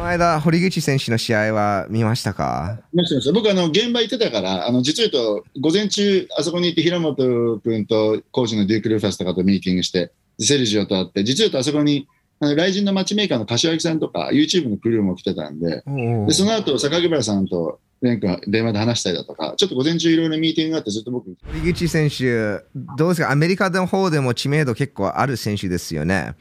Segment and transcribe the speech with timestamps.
[0.00, 2.80] この間、堀口選手の試合は見ましたか？
[2.94, 12.08] 見ました僕あの、現場行ってたから、あの実を言うと、午前中、あそこに行って、平本君とコーチのデューク・ルーファスとかとミーティングして、セルジオと会って、実を言うと、あそこに、
[12.40, 15.82] あの雷神のマッチメーカーの柏木さんとか、YouTube のクルーも来てたんで、
[16.26, 22.64] でその後、榊原さんと蓮君電話で話したりだとか、ちょっと午前中いろいろミーティングがあって、ずっと僕、堀口選手、
[22.96, 23.30] どうですか？
[23.30, 26.36] アメリカの方でも知名度結構ある選手ですよね。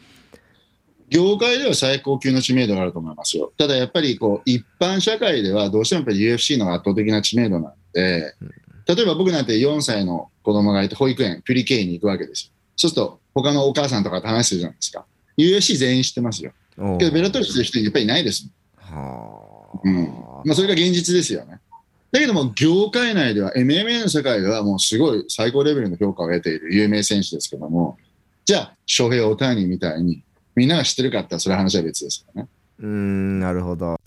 [1.09, 3.51] 業界では最高級の知名度があると思いますよ。
[3.57, 8.35] ただやっぱりこう一般社会ではどうしてもやっぱり UFC の圧倒的な知名度なんで、
[8.87, 12.51] 例えば僕なんて4歳の子供がいて保育園、プリケイに行くわけですよ。
[12.75, 15.05] そうすると他のお母さんとかと話するじゃないですか。
[15.37, 16.51] UFC 全員知ってますよ。
[16.97, 18.49] けどベラトルしてる人やっぱりいないです。
[18.77, 20.05] はうん。
[20.45, 21.59] まあそれが現実ですよね。
[22.11, 27.97] だけども業界内では MMA の世界ではもうすごい最高レベルの評価を得ている有名選手ですけども、
[28.45, 30.23] じゃあ、翔平・大谷みたいに
[30.55, 32.47] みんなが知ってるかって言ったそれ話は別ですよね。
[32.79, 33.99] うーん、なるほど。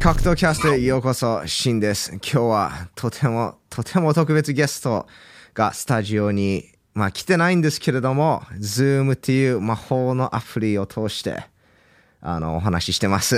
[0.00, 2.10] 格闘キャストへようこそ、シンです。
[2.12, 5.06] 今日はとても、とても特別ゲスト
[5.54, 11.44] がスタジオに、まあ来てないんですけれども、Zoom っていう魔法のアプリを通して、
[12.20, 13.36] あの、お話ししてます。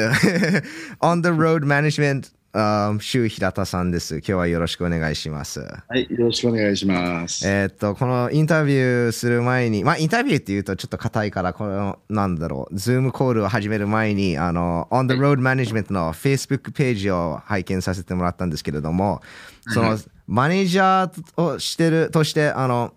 [1.00, 4.18] On the Road Management、um, 周平田さんです。
[4.18, 5.60] 今日はよろしくお願いします。
[5.60, 7.46] はい、よろしくお願いします。
[7.46, 19.20] えーっと、このインタビューする前に、まあ、インタビューって言うとちょっと硬いから、この、なんだろう、ズームコールを始める前に、あの、On the Road Management の Facebook ページを拝見させてもらったんですけれども、
[19.68, 22.94] その、マネージャーをしてるとして、あの、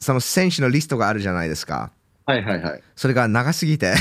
[0.00, 1.90] その選手のリストがあるじゃないですか。
[2.28, 2.82] はいはいはい。
[2.94, 3.94] それが長すぎて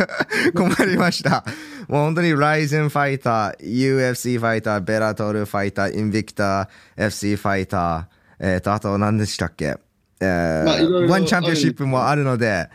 [0.56, 1.44] 困りました。
[1.88, 9.76] もう本当に Ryzen ファイター、UFC ファイター、ベラトルファイター、インビクター、FC ファイター、えっ、と、あと何でしたっけ？
[10.20, 12.70] えーまあいろいろワンチャンピオンシップもあるので、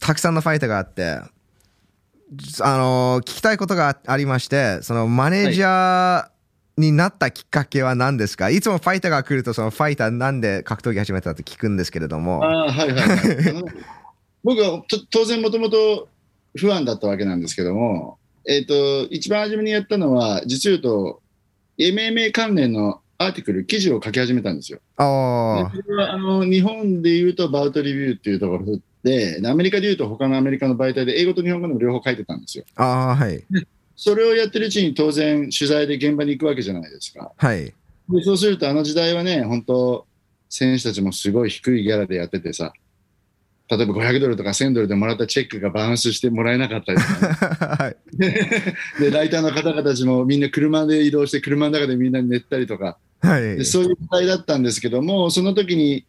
[0.00, 1.20] たくさんのファイターがあって、
[2.60, 6.28] あのー聞きたいことがありまして、そのマネージャー
[6.76, 12.44] になったきっかけは何ですか、い、つもファイターが来ると、そのファイターなんで格闘技始めたって聞くんですけれども。
[12.44, 13.64] ああ、はいはいはい。
[14.46, 16.08] 僕はと当然もともと
[16.56, 18.16] 不安だったわけなんですけども、
[18.48, 21.20] えっ、と、一番初めにやったのは、実を言うと、
[21.78, 24.78] MMA 関連のアーティクル、記事を書き始めたんですよ。
[24.98, 32.64] あでそれはあの日本で言うと、バウトリビューっていうところで、でアメリカで言うと、他のアメリカの媒体で、英語と日本語でも両方書いてたんですよ。
[32.76, 33.44] あ、はい。
[33.96, 37.32] それをやってるうちに当然、取材で現場に行くわけじゃないですか。
[37.36, 37.64] はい。
[37.64, 40.06] でそうすると、あの時代はね、本当、
[40.48, 42.72] 選手たちもすごい低いギャラでやっててさ、
[43.68, 49.00] 例えば500ドルとか1000ドルでもらったチェックがバウンスしてもらえなかったりとかね、 はい。
[49.02, 53.64] で、ライターの方々たちもみんな車で移動して、車の中でみんな寝ったりとか、はいで。
[53.64, 56.06] そういう時代だったんですけども、その時に、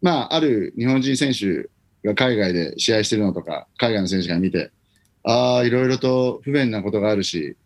[0.00, 1.68] まあ、ある日本人選手
[2.06, 4.70] が海外で試合してるのとか、海外の選手が見て、
[5.24, 7.56] ああ、いろいろと不便なことがあるし、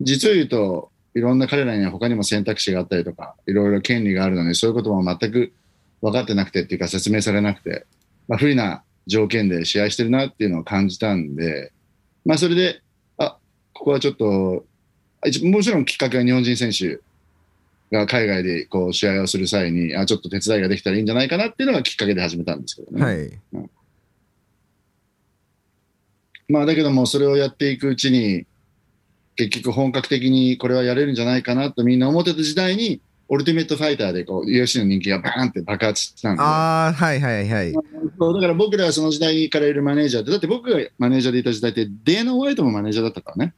[0.00, 5.52] 実を言うと、いろんな彼らには他にも選択肢があったりとか、いろいろ権利があるのに、そういうことも全く
[6.02, 7.86] 分かってなくてっていうか説明されなくて、
[8.28, 11.72] まあ、不利な条件で試合してるなっていうのを感じたんで、
[12.24, 12.82] まあ、それで、
[13.18, 13.38] あ、
[13.72, 14.64] ここはちょっと、
[15.44, 17.00] もちろんきっかけは日本人選手
[17.90, 23.04] が海外でこう試合をする際に、あ、ちょっと手伝いができたらいいんじゃないかなっていうのがきっかけで始めたんですけどね。
[23.04, 23.40] はい。
[26.48, 28.46] まあだけどもそれをやっていくうちに
[29.34, 37.72] 結局本格的にこれはやれるんじゃないかなとみんな思ってた時代にオルティメットファイターでこう UFC の人気がバーンって爆発したんでああ、はいはいはい。
[38.18, 43.54] そうだから僕らはその時代からいるマネージャーってだって僕がマネージャーでいた時代ってデーナ・ホワイトもマネージャーだったからね。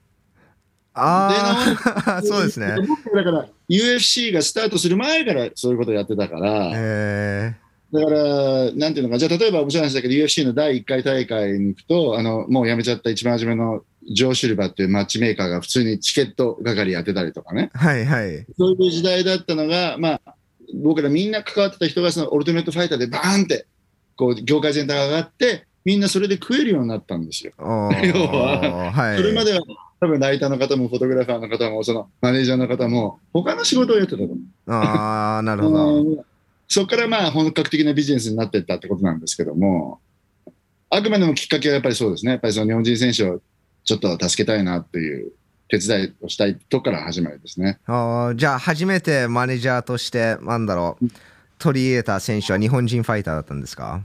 [0.95, 1.77] あ
[2.07, 2.75] あ、そうですね。
[2.87, 7.55] 僕だから UFC がスタートする前からそういうことをやってたから、え
[7.93, 17.71] だから、なんていうのか、じゃあ例えば面白い話だけど UFC の第1回大会に行くと、あの、もう辞めちゃった一番初めのジョー・シルバーっていうマッチメーカーが普通にチケット係やってたりとかね。
[17.75, 18.47] ー、はいはい。
[18.57, 20.35] そういう時代だったのが、まあ、
[20.75, 23.67] 僕らみんな関わってた人がそのオルティメットファイターでバーンって、
[24.17, 27.53] こう、業界全体が上がって、みんなそれで食えるようになったんですよ。
[27.59, 29.17] 要ははい。
[29.17, 29.61] それまでは
[30.01, 34.39] 多分ライターの方もフォトグラファーの方も、そのマネージャーの方も、他の仕事をやってたと思う。
[34.73, 36.25] ああ、なるほど。
[36.69, 40.01] そこからまあ本格的なビジネスになっていったってことなんですけども、
[40.91, 42.33] あくまでもきっかけはやっぱりそうですね。
[42.33, 43.41] やっぱりその日本人選手を
[43.89, 45.33] ちょっと助けたいなっていう
[45.69, 47.79] 手伝いをしたいとこから始まりですね。
[47.87, 51.07] あーじゃあ、初めてマネージャーとして、なんだろう、
[51.59, 54.03] 取り入れた選手は日本人ファイターだったんですか？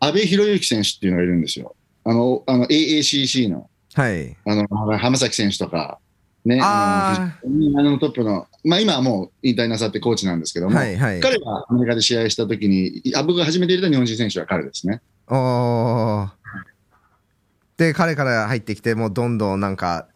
[0.00, 1.76] 阿部寛之選手っていうのがいるんですよ。
[2.04, 4.34] あの、あの AACC の、はい。
[4.46, 4.66] あの、
[4.96, 5.98] 浜崎選手とか、
[6.46, 11.20] ね、ああの、あのトップの、まあ今はもう引退なさってコーチなんですけども、はいはい。
[11.20, 15.02] 彼がアメリカで試合した時に、あ僕が初めて入れた日本人選手は彼ですね。
[15.30, 16.28] おー
[17.78, 20.08] で、彼から入ってきて、もうどんどんなんか、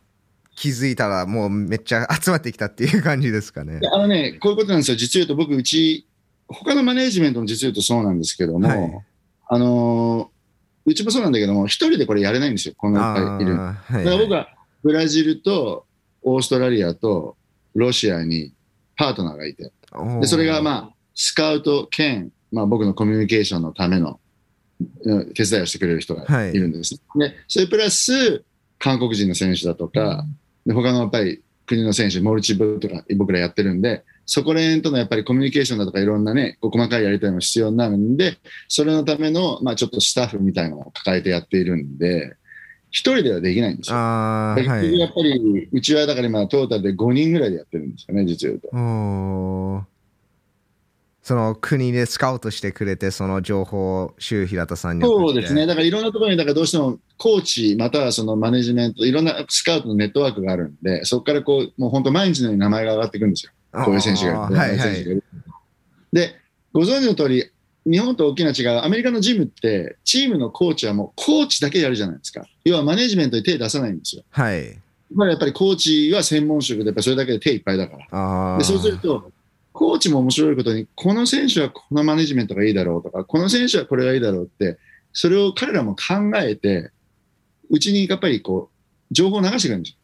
[0.54, 3.80] 気づいたらもうめっちゃ集まってきたっていう感じですかね。
[3.90, 4.96] あのね、こういうことなんですよ。
[4.96, 6.06] 実言うと僕、うち、
[6.46, 9.04] 他のマネージメントの実言うとそうなんですけども、はい
[9.48, 10.32] あのー
[10.84, 12.74] うちもそうなんだけども、一人でこれやれないんですよ。
[12.76, 13.56] こんないっぱいいる。
[13.56, 14.48] はいだから僕は
[14.82, 15.86] ブラジルと
[16.22, 17.36] オーストラリアと
[17.74, 18.52] ロシアに
[18.96, 19.70] パートナーがいて、
[20.20, 24.16] でそれがまあ、スカウト兼、まあ、僕のコミュニケーションのためのうん
[25.34, 27.00] 手伝いをしてくれる人がいるんです。
[27.16, 28.42] で、それプラス、
[28.78, 30.26] 韓国人の選手だとか、
[30.66, 38.38] で他のやっぱり国の選手、モルチブとか僕らやってるんで、そこら辺とのやっぱりコミュニケーションだとかいろんなね、細かいやり取りも必要になるんで、
[38.68, 42.36] それのための、まあちょっとスタッフみたいなのを抱えてやっているんで、
[42.90, 43.96] 一人ではできないんですよ。
[43.96, 48.68] やっぱり、うちはだから今トータルで5人ぐらいでやってるんですよね、実を言うと。
[51.22, 55.66] その国でスカウトしてくれて、その情報を周平田さんにそうですね。。
[55.66, 63.52] だからいろんなところに、だからどうしてもコーチ、またはそのマネジメント、いろんなスカウトのネットワークがあるんで、そこからこう、もう本当毎日のように名前が上がってくるんですよ。
[63.84, 65.22] こういう選手がはいはい。
[66.12, 66.34] で、
[66.72, 67.50] ご存知の通り、
[67.86, 72.46] 日本と大きな違いは、アメリカのジムって、チームのコーチはもうコーチだけやるじゃないですか。
[72.64, 74.24] 要はマネジメントに手出さないんですよ。
[74.30, 74.78] はい。
[75.14, 78.58] まあやっぱりコーチは専門職で、それだけで手いっぱいだから。
[78.58, 79.31] でそうすると、
[79.72, 84.78] コーチも面白いことに、この選手はこのマネジメントがいいだろうとか、この選手はこれがいいだろうって、
[85.12, 86.90] それを彼らも考えて、
[87.70, 89.98] うちにやっぱりこう、情報を流してくるんですよ。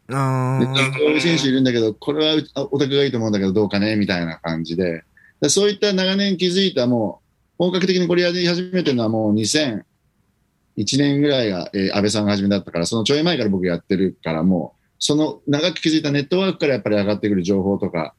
[0.93, 5.03] こういう選手いるんだけど、これはうあお宅がいいと思うんだけど、どうかねみたいな感じで。
[5.41, 9.83] でそういった長年築いたもう、本格的にこれやり始めてるのはもう2001
[10.99, 18.15] 年ぐらいが、えー安倍さんが初めだったから、そのちょい前から僕やってるから、もう、その長く築いたネットワークからやっぱり上がってくる情報とか、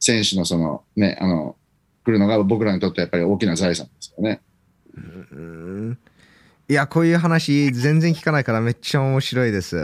[0.00, 1.56] 選手のそのね、あの、
[2.04, 4.40] 来るのが僕らにとってやっぱり大きな財産ですよね。
[4.96, 5.98] うん
[6.68, 9.78] いや、こういう話全然聞かないからめっちゃ面白いです。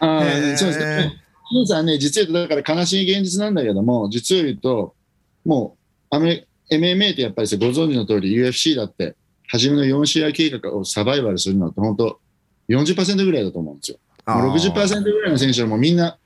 [0.00, 0.22] ああ
[0.56, 1.12] そうですね。
[1.50, 4.94] 金さんね、実は言うと、だから悲しい現実なんだけども、実を言うと、
[5.44, 5.76] も
[6.10, 9.16] う、アメ MMA ってやっぱりご存知の通り UFC だって、
[9.48, 12.20] 初めの4試合計画をサバイバルするのって本当
[12.68, 13.98] 40%ぐらいだと思うんですよ。
[14.26, 16.18] もう60%ぐらいの選手はもうみんな、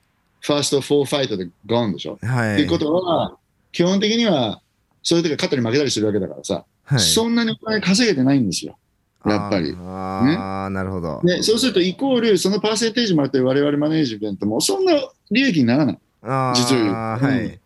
[0.43, 2.19] ファースト4ファイトでゴーンでしょ。
[2.21, 2.53] はい。
[2.53, 3.37] っていうことは、
[3.71, 4.61] 基本的には、
[5.01, 8.77] そういう時は勝ったり負けたりするわけだからさ、はい、そんなにお金稼げてないんですよ。
[9.25, 9.73] やっぱり。
[9.79, 11.21] ああ、なるほど。
[11.23, 14.93] ね、そうすると、イコール、そのパーセンテージもあって、我々マネージメントも、そんな
[15.31, 15.99] 利益にならない。
[16.23, 17.59] あー実を言うはい。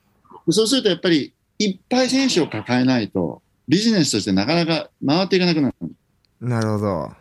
[0.51, 5.75] そうすると、やっぱり、いっぱい選手を抱えないと、ビジネスとしてなかなか回っていかなくなる。
[6.41, 7.11] なるほど。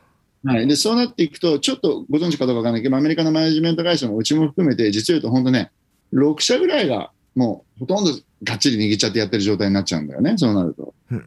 [0.47, 5.73] はい、でそうなっていくと、ちょっとご存知かどうかわからないけど、アメリカのマネジメント会社もうちも含めて、実を言うと本当ね、
[6.15, 8.13] 6社ぐらいがもうほとんど
[8.45, 10.95] がっちり握っちゃってやってる状態になっちゃうんだよね、そうなると。
[11.11, 11.23] うん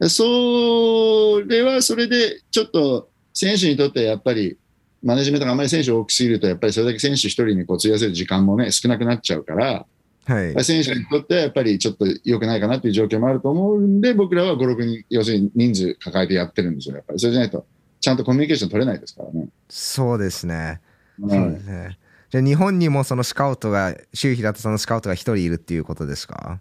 [0.00, 4.58] でそれはそれで、ちょっと選手にとってやっぱり、
[5.02, 9.86] マネジメントがあまり選手多くすぎると、やっぱりそれだけ選手一人にこう費やせる時間もね、少なくなっちゃうから、
[10.26, 10.64] はい。
[10.64, 17.20] 選手にとってはやっぱりちょっと良くないかなっていう状況もあると思うんで、僕らは5、6人、要するに人数抱えてやってるんですよ、やっぱり。
[17.20, 17.66] それじゃないと、
[18.00, 19.48] ちゃんとコミュニケーション取れないですからね。
[19.68, 20.54] そうですね。
[20.56, 20.80] はい
[21.18, 21.98] そうですね。
[22.30, 26.60] じゃあ日本にもそのスカウトが、周平田さんのスカウトが一人いるっていうことですか？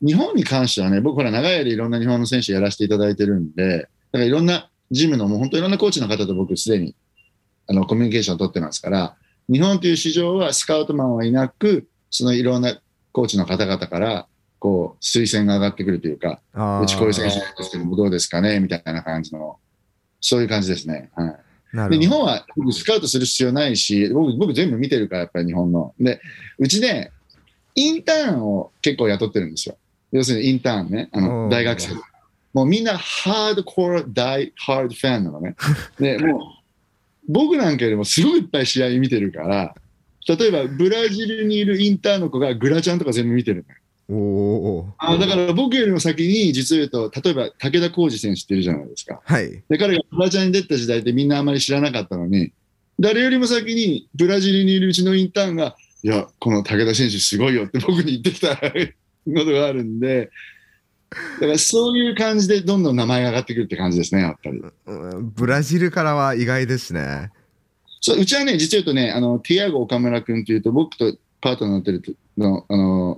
[0.00, 6.96] 日本に関してはね、僕ほら長い間いろんな日本の選手やらせていただいてるんで、だからいろんなジムのもう本当いろんなコーチの方と僕すでに
[7.68, 9.16] あのコミュニケーションを取ってますから、
[9.50, 12.80] 日本という市場はスカウトマンはいなく、そのいろんな
[13.12, 14.26] コーチの方々から、
[14.58, 16.40] こう、推薦が上がってくるというか、
[16.82, 19.58] うちこういう選手なんですけどもどうですかねみたいな感じの、
[20.20, 21.10] そういう感じですね。
[21.14, 21.36] は
[21.86, 21.90] い。
[21.90, 21.98] で。
[21.98, 25.94] 日本は僕スカウトする必要ないし、僕、僕全部見てるから、やっぱり日本の。
[25.98, 26.20] で、
[26.58, 27.10] うちね、
[27.74, 29.76] インターンを結構雇ってるんですよ。
[30.12, 31.94] 要するにインターンね、あおの、ー大学生。
[32.52, 35.56] もうみんなハードコア大ハードファンなのね。
[35.98, 36.40] で、もう、
[37.28, 39.74] 僕なんかよりもすごいいっぱい試合見てるから、
[40.28, 49.20] 例えばブラジルにいるインターンの子がグラちゃんとか全部見てるのよおおあだから僕よりも先に実を言うと、例えば武田浩二選手っているじゃないですか。
[49.24, 49.62] はい。
[49.68, 52.52] で、彼がブラジルに出た時代ってみんなあまり知らなかったのに、
[52.98, 60.30] 誰よりも先にブラジルにいるうちのインターンが、いや、この武田選手すごいよって僕に言ってきたことがあるんで、
[61.40, 64.62] だからそういう感じでどんどん名前が上がってくるって感じですね、やっぱり。
[64.86, 67.30] うんブラジルからは意外ですね。
[68.02, 73.16] そううちはね、実を言うとね、あの、ティアゴ岡村君というと、僕とパートナーになってるの、あの、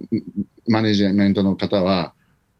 [0.68, 2.12] マネジメントの方は、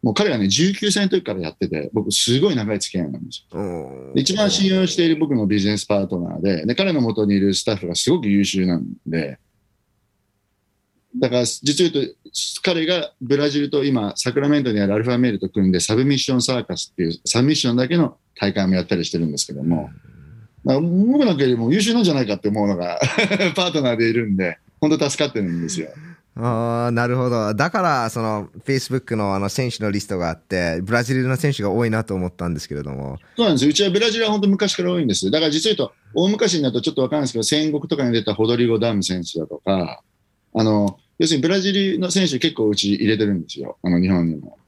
[0.03, 4.13] もう彼がね、19歳の時からやってて、僕すごい長い付き合いなんですよ。
[4.15, 9.39] 一番信用している僕のビジネスパートナーで、で、彼の元にいるスタッフがすごく優秀なんで、
[11.17, 12.15] だから、実を言うと、
[12.63, 19.91] 彼がブラジルと今、サクラメントにあるアルファメールと組んで、サブミッションサーカスっていう、サブミッションだけの大会もやったりしてるんですけども、
[20.65, 22.99] 僕なんかよりも優秀なんじゃないかって思うのが
[23.55, 25.89] パートナーでいるんで、本当助かってるんですよ。
[26.37, 27.55] ああ、なるほど。
[27.55, 33.19] だから、その、Facebook のあの選手のリストがあって、ブラジルの選手が多いなと思ったんですけれども。
[33.37, 33.71] そうなんですよ。
[33.71, 35.31] うちはブラジルは本当昔から多いんです。
[35.31, 40.03] だから実を言うと、大昔になるとちょっとわかんないですけど、戦国とかに出たホドリゴ・ダム選手だとか、
[40.55, 43.79] あの、要するにブラジルの選手結構うち入れてるんですよ。
[43.83, 44.59] あの、日本にも。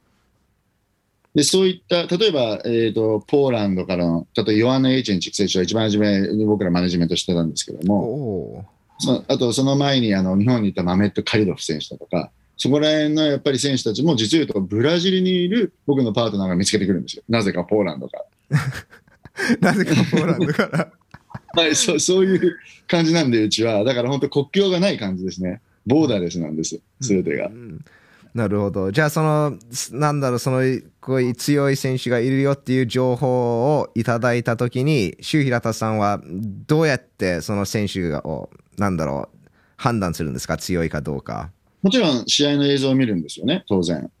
[1.37, 8.65] で、そういった、例えば、えっ、と、ポーランドからの、例えばヨアン・エイチェンチク選手は一番初めに僕らマネジメントしてたんですけどおも、お
[8.97, 17.23] そあとその前にあの日本にいたマメット・カリドフ選手だとか、そこら辺のやっぱり選手たちも実を言うとブラジルにいる僕のパートナーが見つけてくるんですよ。
[17.29, 18.17] なぜかポーランドか
[18.49, 18.57] ら。
[19.59, 19.61] ー。
[19.61, 20.91] なぜかポーランドから。
[21.53, 23.83] はい、そうそういう感じなんで、うちは。
[23.83, 25.61] だから本当国境がない感じですね。
[25.85, 27.45] ボーダーレスなんです、すべてが。
[27.45, 27.85] うん
[28.37, 28.91] なるほど。
[28.91, 29.57] じゃあ、その、
[29.93, 30.61] なんだろう、その、
[31.01, 39.37] こういう強い選手がいるよっていう情報をいただいたときに、周平田さんはどうやってその選手を、なんだろう、
[39.75, 40.57] 判断するんですか？
[40.57, 41.49] 強いかどうか。
[41.81, 44.11] もちろん試合の映像を見るんですよね、当然。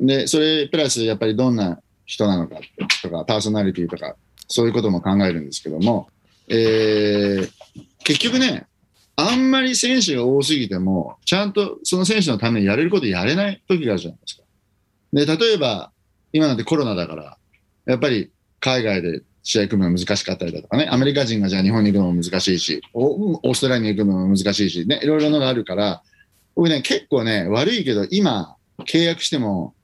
[0.00, 2.56] で、それプラスやっぱりどんな人なのか
[3.02, 6.08] とか、パーソナリティとか、そういうことも考えるんですけども、
[6.48, 7.50] えー
[8.04, 8.66] 結局ね、
[9.20, 14.44] あんまり選手が多すぎても、ちゃんとその選手のためにやれることやれない時があるじゃないですか。
[15.12, 15.90] で、例えば、
[16.32, 17.36] 今なんてコロナだから、
[17.86, 26.02] やっぱり海外で試合組むの難しかったりだとかね、アメリカ人がじゃあ日本に行くのも難しいし、オオーストラリアに行くのも難しいし、ね、いろいろなのがあるから、
[26.54, 28.54] 僕ね、結構ね、悪いけど、今、
[28.86, 29.74] 契約しても、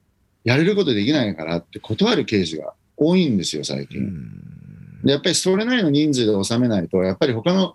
[0.44, 4.12] やれることできないからって断るケースが多いんですよ、最う近。
[5.06, 7.74] やっぱりそれなりの人数で収めないと、やっぱり他の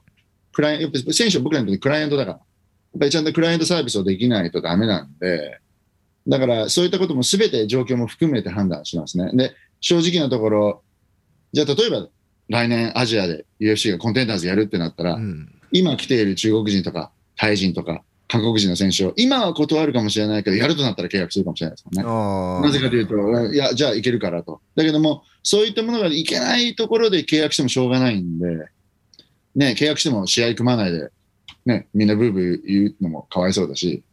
[0.59, 5.61] クライアント、選手は僕らにとってクライアントだから、やっぱりちゃんとクライアントサービスをできないとダメなんで、
[6.27, 9.31] だからそういったことも全て状況も含めて判断しますね。
[9.33, 10.83] で、正直なところ、
[11.53, 12.09] じゃあ例えば
[12.49, 22.03] 来年アジアで UFC がコンテンダーズやるってなったら、うん今来ている中国人とかタイ人とか韓国人の選手を今は断るかもしれないけど、やるとなったら契約するかもしれないですよね。
[22.05, 24.61] あーなぜかというと、いや、じゃあいけるからと。
[24.75, 28.47] だけども、そういったものがいけないところで契約してもしょうがないんで、
[29.59, 31.09] ね、契約しても試合組まないで、
[31.65, 34.03] ね、みんなブーブー言うのもかわいそうだし、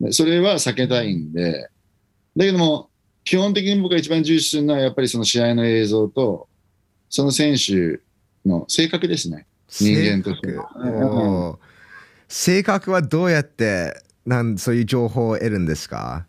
[0.00, 1.68] でそれは避けたいんで、
[2.36, 2.90] だけども、
[3.24, 6.46] 基本的に僕が一番重視するのは、やっぱりその試合の映像と、
[7.08, 8.00] その選手
[8.48, 9.46] の性格ですね。
[9.68, 10.56] 人間として
[12.28, 16.26] 性格はどうやってなんそういう情報を得るんですか？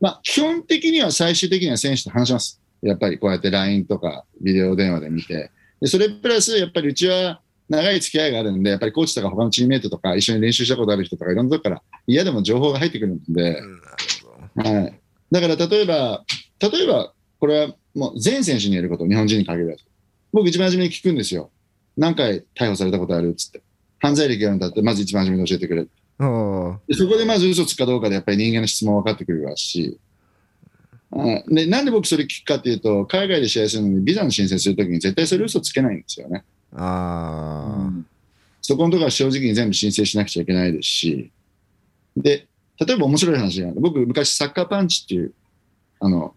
[0.00, 2.60] まあ、基本的には最終的には選手と話します。
[2.82, 5.50] やっぱりこうやって LINE とかビデオ電話で見て。
[5.80, 13.60] でそれプラス、やっぱりうちは長い付き合いがあるんで、やっぱりコーチとか他のチームメイトとか一緒に練習したことある人とかいろんなとこから嫌でも情報が入ってくるんで、
[14.56, 15.00] はい。
[15.30, 16.24] だから例えば、
[16.60, 19.84] 例えば、これはもう全選手に言えること、日本人に限らず。
[20.32, 21.50] 僕一番初めに聞くんですよ。
[21.96, 23.30] 何回逮捕されたことある？
[23.30, 23.62] っつって。
[23.98, 25.86] 犯罪歴があるんだって、まず一番初めに教えてくれ。
[26.20, 29.98] おーでそこでまず嘘つくかどうかでやっぱり人間の質問分かってくるし、
[31.10, 36.44] あでなんで僕それ聞くかっていうと、海外で試合するのにビザの申請するときに絶対それ嘘つけないんですよね。
[36.74, 38.02] あー。
[38.62, 41.30] そこのところは正直に全部申請しなくちゃいけないですし、
[42.16, 42.46] で、
[42.78, 43.80] 例えば面白い話がある。
[43.80, 45.32] 僕昔サッカーパンチっていう、
[46.00, 46.34] あの、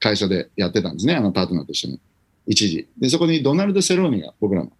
[0.00, 2.00] 会社でやってたんですね、あのパートナーと一緒に。
[2.46, 2.88] 一時。
[2.98, 4.72] で、そこにドナルド・セローニが僕らの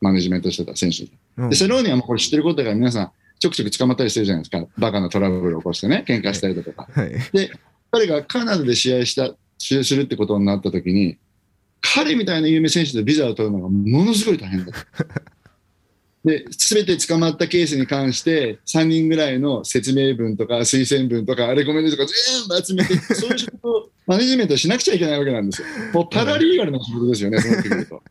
[0.00, 1.10] マネジメントしてた選手で。
[1.36, 1.50] うん。
[1.50, 4.66] で、セローニはもうこれ知ってることだから皆さん、ちょくちょく捕まったりしてるじゃないですか。
[4.78, 6.88] バカなトラブルを起こしてね、喧嘩したりだとか。
[6.92, 7.12] はい。
[7.90, 11.16] 彼がカナダで試合した、試合するってことになった時に、
[11.80, 15.06] 彼みたいな有名選手でビザを取るのがものすごい大変だった。
[16.24, 25.68] で、すべて捕まったケースに関して、3人ぐらいの説明文とか推薦文とか、レコメンドとか全部集めて、 そういう仕事をマネジメントしなくちゃいけないわけなんですよ。
[25.92, 28.02] もうパラリーガルな仕事ですよね、そうなってくると。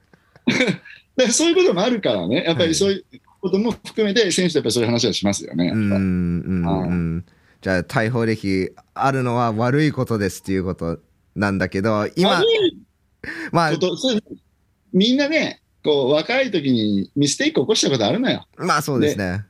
[1.17, 3.03] でそういうこともあるからね、やっぱりそういう
[3.41, 5.73] ことも含めて、選手とやっぱりそういう話はしますよね。
[7.61, 10.99] じゃあ逮捕歴あるのは悪いことですっていうこと
[11.35, 12.86] なんだけど今悪い
[13.51, 13.71] まあ。
[14.93, 18.45] みんなね、こう若い時にミステイク起こしたことあるのよ。
[18.57, 19.45] まあそうですね。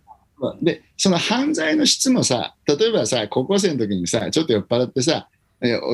[0.62, 5.30] で、その犯罪の質もさ、例えばさ、高校生の時にさ、ちょっと酔っ払ってさ、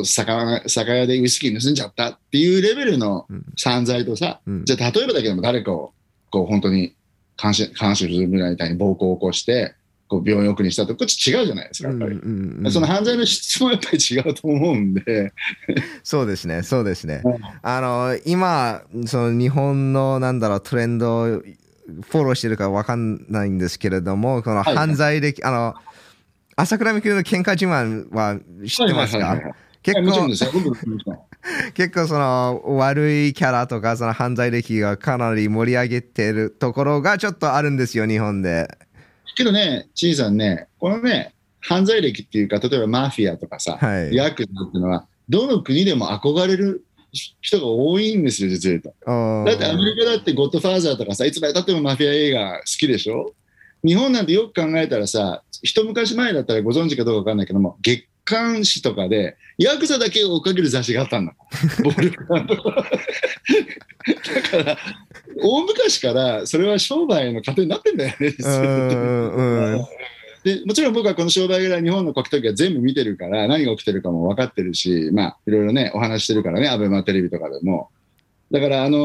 [0.03, 3.45] 酒酒屋でウイスキー盗んじゃったっていうレベルのうん。
[3.61, 4.65] 犯罪とさ、うん。
[4.65, 5.93] じゃあ例えばだけども誰かを
[6.29, 6.95] こう本当に
[7.41, 9.75] 監視監視するぐらいみたいに暴行を起こして、
[10.13, 12.11] こう病院送りにしたと、こっち違うじゃないですか、やっぱり。
[12.11, 12.25] うんう
[12.61, 15.33] んうんその犯罪の質もやっぱり違うと思うんで、
[16.03, 17.21] そうですね、そうですね。
[17.23, 17.37] うん。
[17.61, 25.73] あの、今、その日本の、なんだろう、トレンドをフォローしてるかわかんないんですけれども、このはい犯罪歴、あの、
[26.55, 29.25] 朝倉未来の喧嘩自慢は知ってますか？
[29.25, 29.53] はいはいはいはい。
[29.83, 30.29] 結構
[31.73, 38.69] 結構その悪いキャラとかその犯罪歴がかなり盛り上げてるところがちょっとあるんですよ、日本で。
[39.35, 44.15] けどね、チンさんね、このね、犯罪歴っていうか、例えばマフィアとかさ、はい。
[44.15, 46.83] ヤクザっていうのは、どの国でも憧れる
[47.41, 48.89] 人が多いんですよ、実を言うと。
[49.49, 53.33] だってアメリカだってゴッドファーザーとかさ、いつまでたってもマフィア映画好きでしょ？
[53.85, 61.35] 日本なんてよく考えたらさ、一昔前だったらご存知かどうかわかんないけども、月刊誌とかで、ヤクザだけを追っかける雑誌があったんだ。
[61.83, 62.71] 暴力団とか。
[62.75, 64.77] だから、
[65.41, 68.31] 大昔からそれは商売の糧になってんだよね、
[70.43, 77.89] でもちろん僕はこの商売ぐらい日本の国時は全部見てるから何が起きてるかも分かってるし、まあ、いろいろねお話してるからねアベマテレビとかでも
[78.51, 78.97] だから、あの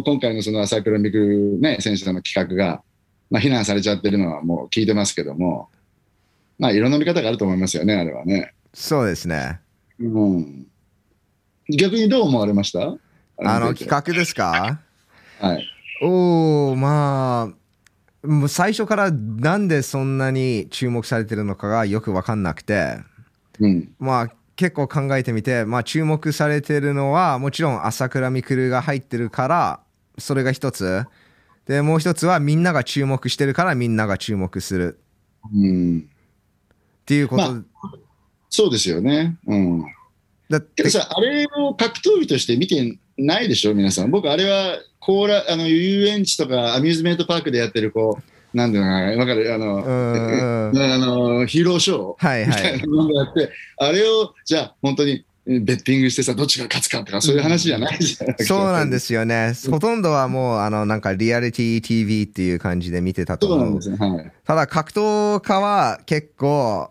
[0.00, 2.82] ー今回のその朝倉未来、ね、選手の企画が、
[3.30, 5.68] まあ、非難されちゃってるのはもう聞いてますけども、
[6.58, 9.58] まあ、いろんな見方があると思いますよねあれはね、そうですね。
[9.98, 10.04] う
[10.38, 10.66] ん、
[11.78, 12.94] 逆にどう思われました？
[13.38, 14.80] あの企画ですか？
[15.40, 15.66] はい。
[16.02, 17.54] おおま
[18.22, 22.98] あ、もう最初からなんでそんなに注目されてるのかがよく分かんなくて、
[23.58, 23.94] うん。
[23.98, 29.80] まあ結構考えてみて、まあ注目されてるのはもちろん朝倉未来が入ってるから、
[30.18, 31.06] それが一つ。
[31.64, 35.00] で、もう一つはみんなが注目してるからみんなが注目する。
[35.54, 37.54] うん、っていうこと。
[37.54, 37.64] ま
[38.56, 39.36] そうですよね。
[39.46, 39.84] うん
[40.48, 44.10] だってけどさ、あれを格闘技として見てないでしょ、皆さん。
[44.10, 48.18] 僕、あれは、コーラ、あの、遊園地とかアミューズメントパークでやってる、こ
[48.54, 52.86] う、なんていうのかな、わかるあの、あの、ヒーローショーはいはいみたいな。
[52.86, 59.52] ものがあって、あれを、じゃあ、本当に、ベッティングしてさ、どっちが勝つかとか、そういう話じゃないじゃないそうなんですよね。
[59.70, 64.06] ほとんどはもう、あの、なんかリアリティ TV っていう感じで見てたと思うそうなんで。
[64.06, 64.16] すよ。
[64.16, 64.32] はい。
[64.44, 66.90] ただ格闘家は結構、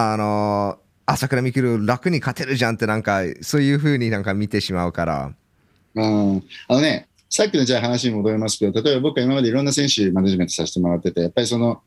[0.00, 5.34] あの、朝倉未来楽に勝てるじゃんってなんか、そういう風になんか見てしまうから。
[5.96, 11.82] うんあのね、さっきのじゃあ話に戻りますけど、例えば僕は今までいろんな選手マネジメントさせてもらってて、やっぱりその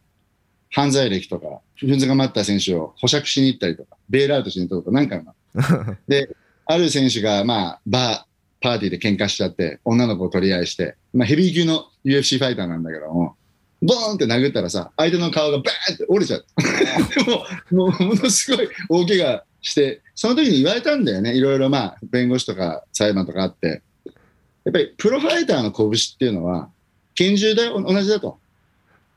[0.71, 5.97] 犯罪歴とか、踏んづがまった選手を保釈しに行ったりとか、ベールアウトしに行ったとか何回もある。
[6.09, 13.37] で、ある選手が、まあ、バー、パーティーで喧嘩しちゃって、女の子を取り合いして、まあ、ヘビー級の UFC ファイターなんだけども、
[13.81, 16.45] ボーンって殴ったらさ、相手の顔がバーンって折れちゃう。
[17.71, 21.35] でも、もうものすごい大怪我して、その時に言われたんだよね。
[21.35, 23.81] いろいろまあ、弁護士とか裁判とかあって。
[24.63, 26.69] やっぱりプロファイターの拳っていうのは、
[27.15, 28.37] 拳銃だよ、同じだと。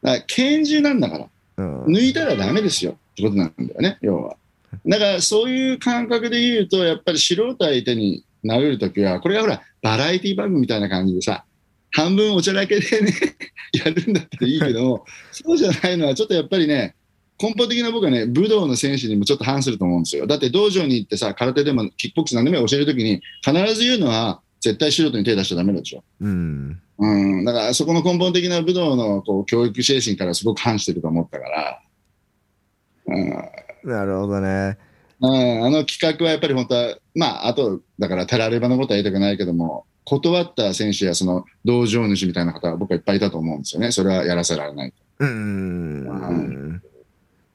[0.03, 4.37] だから拳銃なんだから、うん抜いたらダメですよってことなんだよね、要は。
[4.87, 11.45] だからそういう感覚で言うと、やっぱり素人相手に殴るときは、これがほら、バラエティ番組みたいな感じでさ、
[11.95, 13.13] 半分おちゃらけでね、
[13.73, 16.97] やるんだったらいいけども、そうじゃないのは、ちょっとやっぱりね、
[17.41, 20.27] 根本的な僕はね、武道の選手にもちょっと反すると思うんですよ。
[20.27, 26.03] だって道場に行ってさ、空手でもキックボクスなんでも教えるときに、必ず言うのは、絶対素人に手出しちゃダメだでしょ。
[26.21, 26.81] うん。
[26.99, 31.83] うん、だからそこの根本的な武道のこう教育精神からすごく反してると思ったから、
[33.07, 33.31] うん、
[33.85, 34.79] なるほどね。
[35.21, 43.91] うんあの企画はやっぱり本当は、まあ、あと、だから、テラレバのことは言いたくないけども、断った選手やその道場主みたいな方は僕はいっぱいいたと思うんですよね。
[43.91, 44.93] それはやらせられない。
[45.19, 46.83] うん。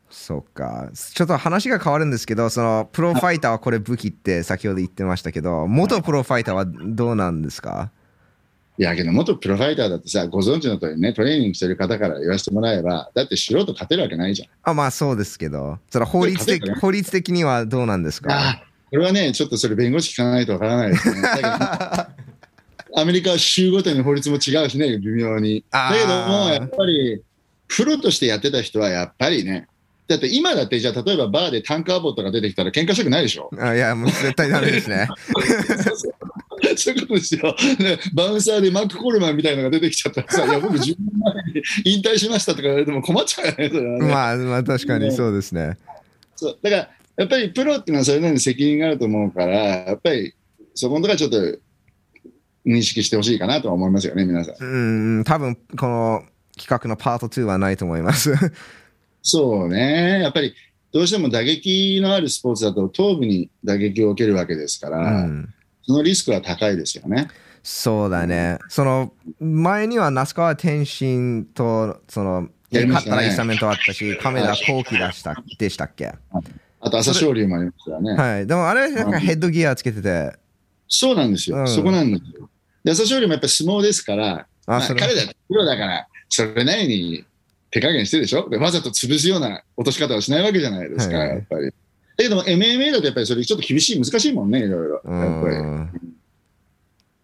[0.10, 0.90] そっか。
[0.94, 7.92] ちょっと話が変わるんですけど、そのプロファイターはこれ武器って先ほど言ってましたけど、元プロファイターはどうなんですか？
[8.80, 14.50] いやけど、元プロファイターだってさ、ご存知の通りね、トレーニングしてる方から言わせてもらえば、だって素人勝てるわけないじゃん。
[14.64, 18.30] あ、まあそうですけど、その法律的法律的にはどうなんですか？
[18.32, 21.22] あこれはね、ちょっとそれ弁護士聞かないとわからないですね。
[22.96, 25.64] アメリカは州ごとに法律も違うしね、微妙に。
[25.72, 27.22] だけども、やっぱり、
[27.68, 29.68] プロとしてやってた人はやっぱりね、
[30.08, 35.08] だって今だって、じゃあ例えばバーでタンカーボットが出てきたら喧嘩したくないでしょあいや、もう絶対ダメですね。
[36.76, 38.00] そういうことですよ、ね。
[38.14, 44.06] バウンサーでマック・コールマンみたいなのが出てきちゃったらさ、 いや、僕10年前に引退しましたとか言われても困っちゃうよね、それはね。
[44.08, 45.78] まあ、まあ確かにそうですね。
[46.36, 50.34] そうだから、やっぱりプロっていうのはそれなりに責任があると思うから、やっぱり
[50.74, 51.60] そこのところはちょっと
[52.70, 54.56] 認識してほしいかなとは思いますよね、皆さん。
[54.64, 56.24] うん、多分この
[56.56, 58.34] 企画のパート2はないと思います。
[59.24, 60.54] そうね、やっぱり
[60.92, 65.54] どうしても打撃のあるスポーツだと頭部に打撃を受けるわけですかうら、ん
[65.84, 67.28] そのリスクは高いですよね。
[67.64, 68.60] そうだね。
[68.70, 76.14] その前には那須川天心とそのね勝ったらイサメントあったし、亀田光輝でしたでしたっけ
[76.82, 78.14] あと朝青龍もありましたよね。
[78.14, 78.48] はい。
[78.48, 80.34] でもあれ、なんかヘッドギアつけてて、
[80.88, 82.50] そうなんですよ、うんそこなんですよ。
[82.84, 87.26] で朝青龍もやっぱり相撲ですから、まあ、彼だってプロだから、それなりに
[87.72, 88.48] 手加減してるでしょ？
[88.50, 91.66] でわざと潰すような落とし方をしないわけじゃないですか、はいやっぱり。
[91.66, 91.74] だ
[92.18, 95.02] けども MMA だとやっぱりそれちょっと厳しい、難しいもんね、いろいろ。
[95.04, 95.56] うやっぱり。
[95.58, 95.92] ん。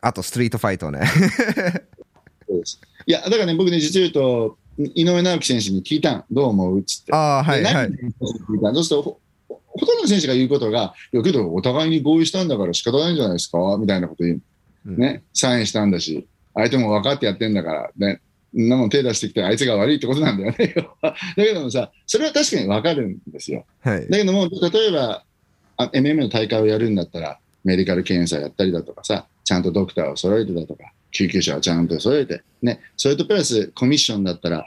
[0.01, 1.01] あと、ストリートファイトね。
[2.47, 4.57] そうですいや、だからね、僕ね、実を言うと、
[4.93, 6.79] 井上直樹選手に聞いたん、どう思う？
[6.79, 7.13] っつって。
[7.13, 7.89] ああ、はいではい。
[7.89, 8.13] 何聞い
[8.61, 9.19] たそうすると、ほ
[9.67, 13.57] ほとんどの選手が言うことが、いや、けどお互いに合意したんだから仕方ないんじゃないですか？
[13.79, 14.41] みたいなこと言う。
[14.85, 18.21] うんね、サインしたんだし、相手も分かってやってんだから、ね、
[18.57, 20.57] んなもん手出してきて、あいつが悪いってことなんだよね。
[21.03, 23.65] だけどもさ、それは確かに分かるんですよ。
[23.81, 24.07] はい。
[24.07, 25.23] だけども、例えば、
[25.77, 34.65] あ MMA の大会をやるんだったら、メディカル検査やったりだとかさ、ちゃんとドクターを揃えてだとか、救急車をちゃんと揃えて、ね、それとプラスコミッションだったら、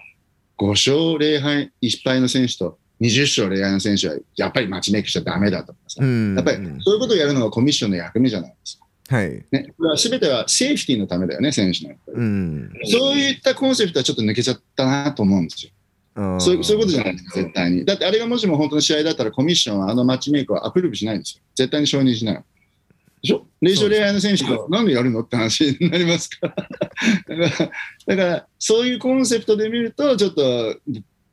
[0.58, 8.84] 5勝0敗1敗の選手と20勝0敗の選手は、やっぱりマッチメイクしちゃダメだとかさ、うんやっぱりそういうことをやるのがコミッションの役目じゃないですか。
[9.08, 9.44] はい。
[9.50, 11.94] ね、これは全てはセーフティーのためだよね、選手の。
[12.08, 12.70] うん。
[12.84, 15.72] そういったコンセプトはちょっと抜けちゃったなと思うんですよ。
[16.40, 17.84] そういうそういうことじゃないですか、絶対に。
[17.84, 21.42] だってあれがもしも本当の試合だったら、コミッションはあのマッチメイクはアプローブしないんですよ。
[21.54, 22.44] 絶対に承認しない。
[23.22, 25.22] でしょ？0勝0敗の選手がなんでやるの？
[25.22, 26.56] って話になりますから。
[27.38, 30.76] だから、だからそういうコンセプトで見ると、ちょっと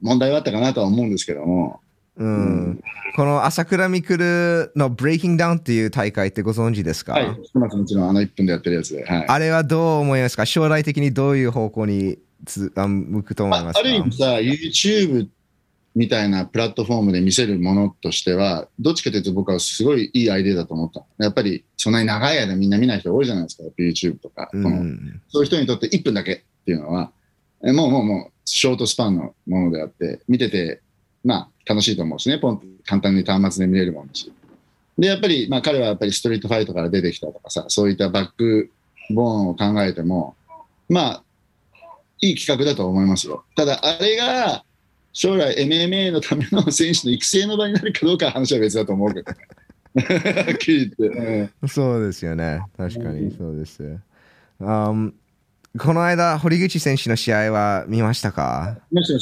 [0.02, 1.82] 問題はあったかなとは思うんですけども。
[2.17, 2.82] うん。
[3.15, 9.06] この朝倉未来のブレイキングダウンっていう大会ってご存知ですか、はい、もちろんあの1分でやってるやつで。
[9.06, 10.45] はい、あれはどう思いますか？
[10.45, 13.80] 将来的にどういう方向につあ向くと思いますか？
[13.80, 15.30] あある意味さ、YouTube
[15.95, 21.06] みたいなプラットフォームで見せるものとしては、どっちかというと僕はすごいいいアイデアだと思った。
[21.23, 24.49] やっぱりそんなに長い間みんな見ない人多いじゃないですか、YouTube とか。
[24.51, 25.21] うん。
[25.30, 27.12] そういう人にとって1分だけっていうのは、
[27.63, 30.82] えもうもうもうショートスパンのものであって、見てて、
[31.23, 34.32] まあ楽しいと思うしね、ポンと簡単に端末で見れるものだし。
[34.97, 38.71] で、やっぱり、まあ彼はやっぱりストリートファイトから出てきたとかさ、そういったバック
[39.10, 40.36] ボーンを考えても、
[40.89, 41.23] まあ、
[42.21, 43.43] いい企画だと思いますよ。
[43.56, 44.63] ただ、あれが
[45.12, 49.38] 将来 MMA のための選手の育成の場になるかどうかは話は別だと思うけどね。
[50.45, 51.19] はっきり言って。
[51.63, 52.62] うんそうですよね。
[52.78, 53.97] 確かにそうです。
[54.60, 55.13] Um,
[55.78, 58.78] この間、堀口選手の試合は見ましたか？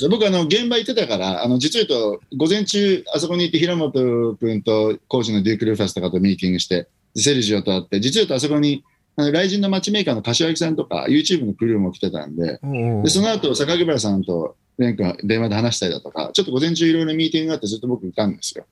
[0.09, 8.83] 僕あの、現場行ってたから、あの実を言うと、午前中、あそこに行って、平本君とコーチのデューク・ルーファスとかとミーティングして、セルジオと会って、実を言うと、あそこに、
[9.15, 12.59] あの雷神のマッチメーカーの柏木さんとか、YouTube のクルーも来てたんで、
[13.03, 18.65] でその後、坂木原さんとレン君電話で話したりだとか、ちょっと午前中いろいろミーティングがあって、ずっと僕いたんですよ。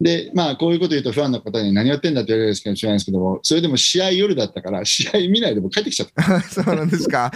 [0.00, 6.40] で、まあ、こういうこと言うと、ファンの方に何やってんだって言われるんですけど、知らないんですけども、それでも試合夜だったから、 試合見ないで僕帰ってきちゃった。
[6.48, 7.30] そうなんですか。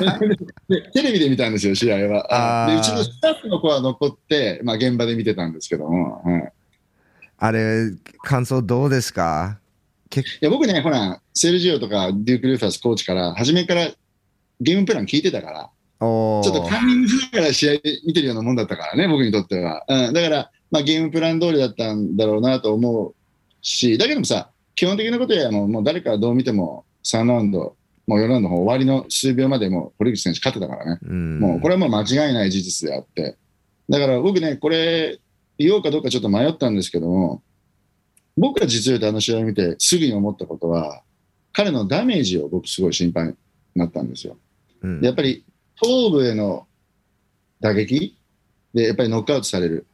[0.68, 2.66] でテレビで見たんですよ、試合は。
[2.68, 6.52] でうちのスタッフの子は残って、まあ、現場で見てたんですけども、はい
[7.40, 7.90] あれ、
[8.24, 9.60] 感想どうですか？
[10.16, 13.90] いや僕ね、ほら、セルジオとかデューク・ルーファスコーチから、初めから
[14.60, 17.72] ゲームプラン聞いてたから、ちょっとタイミングしながら試合
[18.06, 19.84] 見てるようなもんだったからね、僕にとっては。
[19.88, 23.14] うん、だから、まあ、ゲームプラン通りだったんだろうなと思う
[23.62, 27.76] し、だけどもさ、基本的なことやもうもう誰からどう見ても3ラウンド、
[28.06, 30.98] もう4ラウンドの終わりの数秒までもう堀口選手勝ってたからね。
[31.02, 33.36] うんもうこれはもう間違いない事実であって、
[33.88, 35.18] だから僕ね、これ、
[35.58, 37.42] 言おうかどうかちょっと迷ったんですけども、
[38.36, 41.02] 僕が実を言うとあの試合を見てすぐに思ったことは、
[41.52, 43.34] 彼のダメージを僕すごい心配に
[43.74, 44.36] なったんですよ。
[44.82, 45.44] うんでやっぱり
[45.80, 46.68] 頭部への
[47.60, 48.16] 打撃
[48.74, 49.86] でやっぱりノックアウトされる。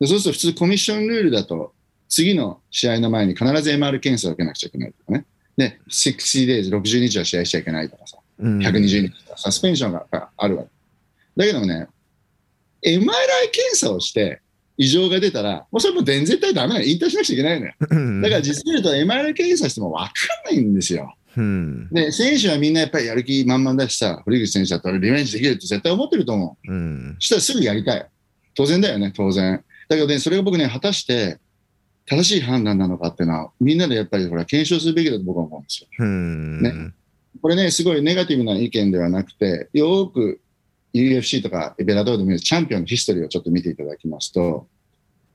[0.00, 1.72] でそうすると普通コミッションルールだと、
[2.08, 5.24] 次の試合の前に必ず MR 検査を受けなくちゃいけないとかね。
[5.56, 8.18] で、60 days、60日は試合しちゃいけないとかさ。
[8.38, 10.70] うん120日サスペンションがあるわけ。
[11.36, 11.86] だけどもね、
[12.84, 13.06] MRI
[13.52, 14.40] 検査をして
[14.76, 16.84] 異常が出たら、もうそれもう全絶対ダメなの。
[16.84, 17.72] 引退しなくちゃいけないのよ。
[17.90, 20.12] うんだから実に言うと MRI 検査しても分か
[20.50, 21.14] んないんですよ。
[21.36, 26.72] うんで、選手はみんなやっぱりやる気満々だしさ、堀口選手だったらリベンジできるって絶対思ってると思う。
[26.72, 28.06] うんそしたらすぐやりたい。
[28.54, 29.64] 当然だよね、当然。
[29.92, 31.38] だけどね、それが僕ね、果たして
[32.06, 35.88] 正しい判断なのかっていうのは、みんなでやっぱりほら検証するべきだと僕は思うんですよ。
[35.98, 36.92] うんね
[37.40, 40.40] これね、すごいネガティブな意見ではなくて、よーく
[40.94, 44.66] UFC とかベラトーで見るチャンピオンのヒストリーをちょっと見ていただきますと、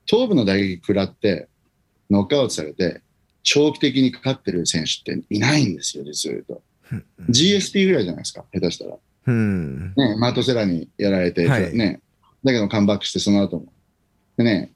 [0.06, 1.48] 頭部の打撃食らって、
[2.10, 3.02] ノックアウトされて、
[3.42, 6.62] 長期的にかかってる選手っていないんですよ、実を言うと。
[7.30, 8.96] GSP ぐらいじゃないですか、下手したら。
[9.26, 12.00] うんね、マートセラにやられて、はいね、
[12.44, 13.72] だけどカムバックしてその後も。
[14.38, 14.70] でね、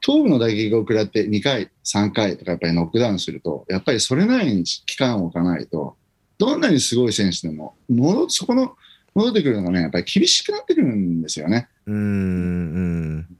[0.00, 5.96] 頭部の打撃を食らって2回、3回とかやっぱりノックダウンすると、やっぱりそれなりに期間を置かないと、
[6.38, 8.74] どんなにすごい選手でも、戻そこの、
[9.14, 11.68] 戻ってくるのがね、やっぱり厳しくなってくるんですよね。
[11.86, 13.36] うんうん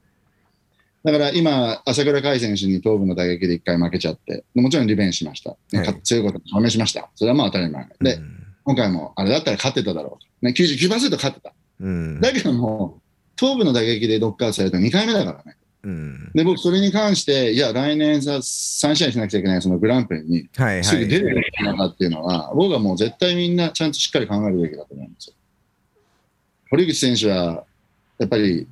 [1.03, 5.57] だから今、朝倉海選手に頭部の打撃で1回負けちゃって、もちろんリベンジしました。
[5.71, 7.09] ねはい強いことを証明しました。
[7.15, 7.87] それはまあ当たり前。
[8.01, 8.19] で、
[8.63, 10.45] 今回もあれだったら勝ってただろう。
[10.45, 11.53] ね、99%勝ってた。
[11.79, 13.00] うんだけども、
[13.35, 15.57] 頭部の打撃でノックアウトされた2回目だからね。
[15.83, 16.31] うん。
[16.33, 21.33] で、僕、それに関して、いや、来年さ、3試合しなくちゃいけないそのグランプリに、はいすぐ出はい。
[21.33, 25.33] るべきなのかっていうのは、僕はもう絶対みんなちゃんとしっかり考えるべきだと思うんですよ。
[26.69, 27.65] 堀口選手は、
[28.19, 28.67] やっぱり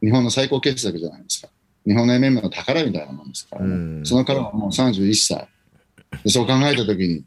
[0.00, 1.48] 日本の最高傑作じゃないですか。
[1.84, 5.48] 日本の MM の宝みたいなもんですから、ねうんその彼はもう31歳。
[6.22, 7.24] でそう考えたときに、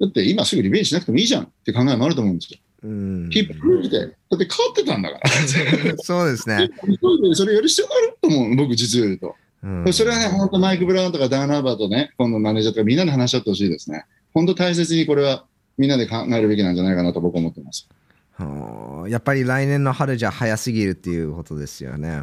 [0.00, 2.58] だって今すぐリベンジしなくてもいいじゃんって考えもあると思うんですよ。
[2.82, 5.30] うん、キープルージで、だって勝ってたんだから。
[5.98, 6.70] そうですね。
[7.34, 9.34] それやる必要があると思う、僕実を言うと。
[9.62, 14.04] うんそれはね、本当マイク・ブラウンとかダーナーバーとね、今度マネージャーとかみんなで話し合ってほしいですね。
[14.32, 17.88] 本当大切にこれはみんなで考えるべきなんじゃないかなと僕は思ってます。
[18.34, 22.22] はあやっぱり来年の春じゃ早すぎるっていうことですよね。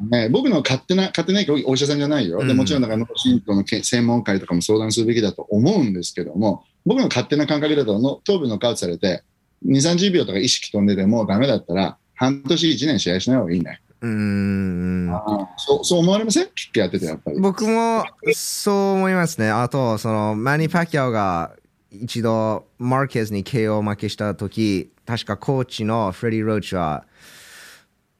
[0.00, 2.38] ね、僕の勝手な、勝手なお医者さんじゃないよ。
[2.38, 9.24] でうんもちろん、だから脳神経のけ専門会とかも相談するべきだと思うんですけども、僕の勝手な感覚だとの、頭部ノックアウトされて、
[9.66, 13.80] 2、30秒とか意識飛んでてもダメだったら、半年1年試合しない方がいいね。
[14.00, 15.10] うーん。
[15.56, 16.48] そうそう思われません？
[16.54, 17.40] キックやってて、やっぱり。
[17.40, 19.50] 僕もそう思いますね。
[19.50, 21.52] あと、そのマニ・パキャオが
[21.90, 27.04] 一度マーケズに KO 負けした時確かコーチのフレディ・ローチは、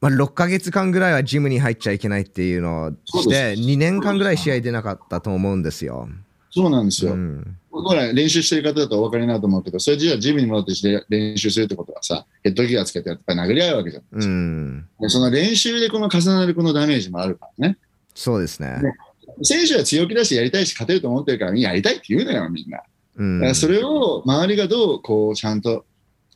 [0.01, 6.09] まあ、6ヶ月間ぐらいはジムに入っちゃいけないっていうのをして、2年間ぐらい試合出なかったと思うんですよ。
[6.49, 7.13] そうなんですよ。
[7.13, 14.03] うんほら、練習してる方だとお分かりになると思うけど、それじゃあジムに戻ってして練習するってことはさ、ヘッドギアつけてやっぱり殴り合うわけじゃん。
[14.11, 17.77] うん、でその練習でこの重なるこのダメージもあるからね。
[18.15, 18.81] そうですね。
[18.81, 18.95] ね
[19.43, 22.81] 選手は強気だしやりたいし勝てると思ってるから、やりたいって言うのよ、みんな。
[23.17, 25.85] うんだからそれを周りがどうこうちゃんと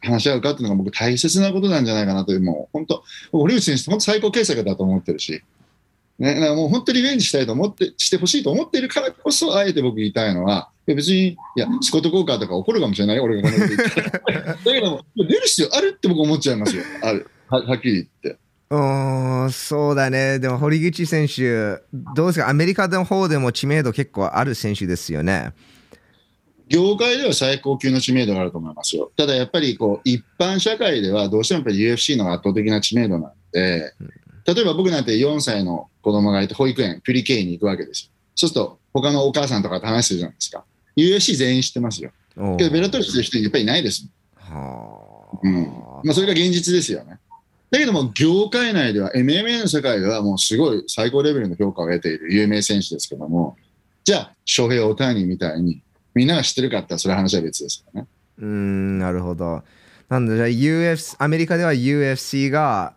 [0.01, 5.41] 話し合うかっていうのが僕大切なことなんじゃないかなという、もう本当、堀内選手、本当最高傑作だと思ってるし、
[6.19, 14.01] ね、だからもう本当リベンジしたいと思って、してほしいと思ってるからこそ、あえて僕言いたいのは、別に、いや、スコット・コーカーとか怒るかもしれないよ、俺がこんなこと言って。
[14.11, 16.83] だけども、出る必要あるって僕思っちゃいますよ。
[17.01, 17.27] ある。
[17.49, 18.39] は はっきり言って。
[18.69, 20.39] うーんそうだね。
[20.39, 21.77] でも堀口選手、
[22.15, 22.49] どうですか？
[22.49, 25.53] アメリカの方でも知名度結構ある選手ですよね。
[26.69, 29.11] 業界では最高級の知名度があると思いますよ。
[29.15, 33.93] ただやっぱりこう一般社会ではどうしてもやっぱり UFC の圧倒的な知名度なんで、
[34.45, 38.11] 例えば僕なんて4歳の子供がいて保育園、ピュリケイに行くわけですよ。
[38.35, 40.63] そうすると他のお母さんとかと話してるじゃないですか。
[40.95, 42.11] UFC 全員知ってますよ。
[42.57, 44.07] けどベラトル知ってる人やっぱりいないです。
[44.35, 45.63] はあうん。
[46.03, 47.19] まあそれが現実ですよね。
[47.71, 53.57] だけども業界内では MMA の世界ではもうすごい最高レベルの評価を得ている有名選手ですけども、
[54.03, 55.81] じゃあ、翔平大谷みたいに
[56.13, 58.07] みんなが知ってるかってそれは話は別ですよね。
[58.37, 59.63] うーん、なるほど。
[60.09, 62.93] なんで、じゃあ UFC、アメリカでは UFC が、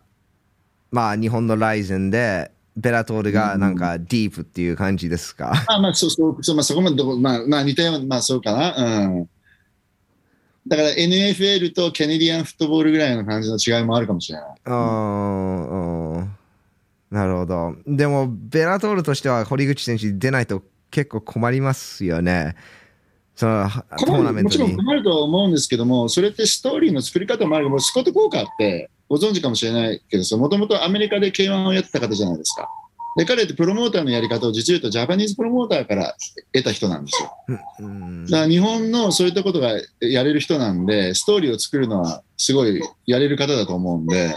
[0.91, 5.65] まあ、日本のライゼンで、ベラトールがなんかディープっていう感じですか？
[5.67, 8.75] まあまあ、そうそう、そうまあ、そこまでどこ、まあ、まあ、似たような、まあ、そうかな。
[9.05, 9.29] うん。
[10.67, 14.49] だから NFL とキャネディアンフットボールぐらいの感じの違いもあるかもしれない。
[14.65, 16.31] うーん、うん
[17.09, 17.73] なるほど。
[17.87, 22.57] でも、ベラトールとしては堀口選手出ないと結構困りますよね。
[23.33, 24.71] そのトーナメンもちトに。
[24.71, 32.69] ろん困るとは思うんですけども、それってストーリーの作り方もあるけど、スコット・コーカーってご存知かもしれないけど、もともとアメリカで K1 をやってた方じゃないですか。
[33.17, 36.15] で、彼ってプロモーターのやり方を実を言うとジャパニーズプロモーターから
[36.53, 37.31] 得た人なんですよ。
[37.79, 44.35] うんだから日本のそういったことがやれる人なんで、ストーリーを作るのはすごいやれる方だと思うんで、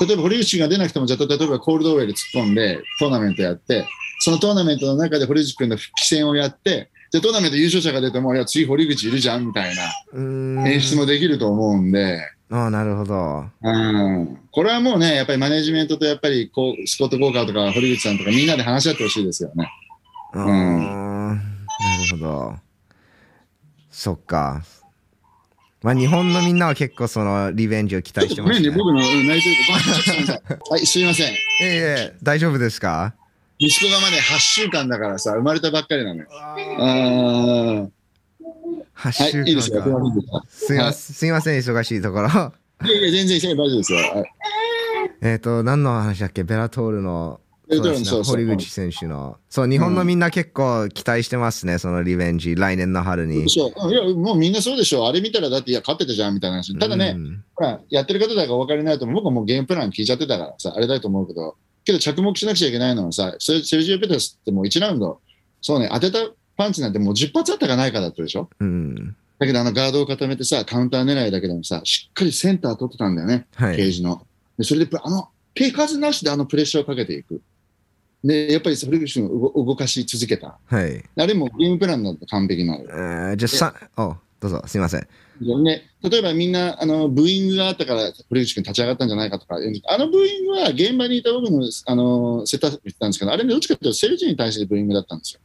[0.00, 3.84] 例えば堀内が出なくても、じゃあ例えばコールドウェイで突っ込んでトーナメントやって、
[4.20, 12.20] そのトーナメントの中で堀内君の復帰戦をやって、でトーナメント優勝者が出ても、いや、次堀口いるじゃんみたいな演出もできると思うんで、
[12.54, 13.46] ああ、なるほど。
[13.62, 19.68] うん、これはもうね、やっぱりマネジメントとやっぱりこうスコット・コーカーとか堀口さんとかみんなで話し合ってほしいですよね。
[20.34, 21.40] あーなる
[22.12, 22.54] ほど。
[23.90, 24.62] そっか。
[25.82, 28.70] まあ、日本のみんなは結構そのリベンジを期待してますね。
[28.70, 30.58] 僕のうん泣いてるごめんちょっとすみません。
[30.70, 31.26] はい、すみません。
[31.26, 33.14] ええええ大丈夫ですか？
[33.58, 36.28] 息子がまだ8週間だからさ、生まれたばっかりなのよ。
[36.30, 37.88] あ
[38.96, 39.70] ?8 ー週はい、いいです。
[40.66, 42.28] すいますいません、忙しいところ。
[42.28, 43.98] いやいや、全然、大丈夫ですよ。
[43.98, 44.24] はい
[45.20, 46.44] えっと、何の話だっけ？
[46.44, 47.40] ベラトールの。
[48.04, 49.38] そう堀口選手の。
[49.48, 53.48] そう、日本のみんな結構期待してますね、そのリベンジ、来年の春に。
[53.48, 55.08] そういや、もうみんなそうでしょう。
[55.08, 56.78] あれ見たら、だって、いや、勝ってたじゃんみたいな話。
[56.78, 65.20] ただね、うんほら、やってる方だからお分かりになると思う、僕はもうゲームプラン聞いちゃってたからさ、あれだと思うけど、けど着目しなくちゃいけないのはさ、セセルジオ・ペテスってもう1ラウンド、
[65.62, 66.18] そうね、当てた
[66.56, 68.48] パンチなんてもう10発あったかないかだったでしょ？
[68.60, 69.16] うん。
[69.38, 73.46] だけど、あのガードを固めてさ、カウンター狙いだけでもさ、しっかりセンター取ってたんだよね。
[73.56, 73.76] はい。
[73.76, 74.24] ケージの。
[74.56, 77.42] でそれで、あの、手数なしであのプレッシャーをかけていく。
[78.22, 80.58] で、やっぱり堀口を動動かし続けた。
[80.66, 81.04] はい。
[81.16, 82.90] あれもゲームプランだと完璧なのよ。
[82.90, 85.08] えーじゃあ、さ、おどどうぞ、すみません。
[85.40, 89.58] ね、例えばみんなあのブーイングがあったから堀内君立ち上がったんじゃないかとかあ
[89.98, 95.40] のブーイングは現場にいた僕のあのセットアップ言ってたんですけど、あれどっちかというとセルジに対してブーイングだったんですよ。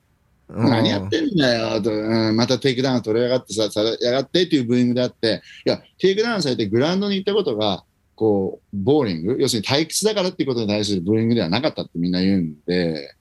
[0.50, 7.84] 何やってんだよと、うん、またテイクダウン取れやがってさ、さやがってっていうブーイングであって、いや、テイクダウンされてグラウンドに行ったことが、
[8.16, 13.16] こう、 boring、要するに退屈だからっていうことに対するブーイングではなかったってみんな言うんで、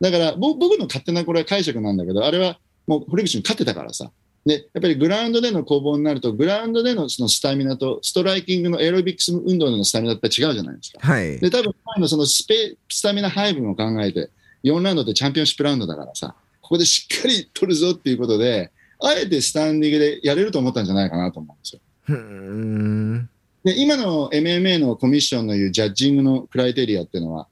[0.00, 4.10] だからぼ僕の勝手なこれは解釈なんだけど、あれはもう堀口に勝ってたからさ。
[4.44, 10.98] で、やっぱりグラウンドでの攻防になると、グラウンドでのそのスタミナと、ストライキングのエアロビクス運動でのスタミナって違うじゃないですか。
[11.00, 11.38] はい。
[11.38, 14.30] で、多分前のそのスペスタミナ配分を考えて、
[14.64, 16.34] 4ラウンドってチャンピオンシップラウンドだからさ、
[16.72, 21.80] ここでしっかり取るぞっていうことで、あえてスタンディングでやれると思ったんじゃないかなと思うんですよ。
[22.08, 23.30] うーん。
[23.62, 27.46] で、今の MMA のコミッションの言うジャッジングのクライテリアっていうのは、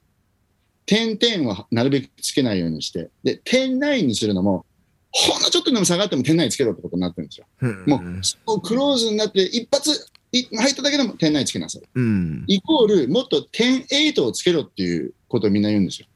[0.87, 4.65] 点々をなるべくつけないようにして、で、点9にするのも、
[5.11, 7.45] ほんのちょっとでも下がっても点9つけろってことになってるんですよ。
[7.85, 8.01] も
[8.55, 9.91] う、クローズになって一発
[10.31, 11.83] い入っただけでも点9つけなさい。
[11.93, 12.43] うん。
[12.47, 16.07] イコール、もっと点8をつけろっていうことをみんな言うんですよ。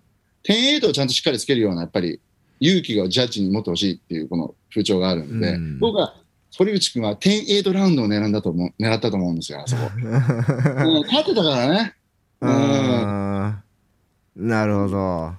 [0.41, 2.19] 点8をちゃんとしっかりつけるような、やっぱり
[2.59, 6.15] 勇気がジャッジに持ってほしいっていうこの風潮があるんで、うん僕は
[6.57, 9.89] 堀内君は点8ラウンドを狙んだと思う狙ったと思うんですよ、あそこ。
[9.95, 11.95] うん勝ってたからね。
[12.41, 15.33] うんなるほど。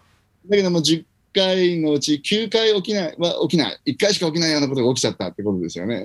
[0.49, 3.81] だけども10回のうち9回起きないは起きない。
[3.87, 6.05] 1回しか起きないようなことが起きちゃったってことですよね。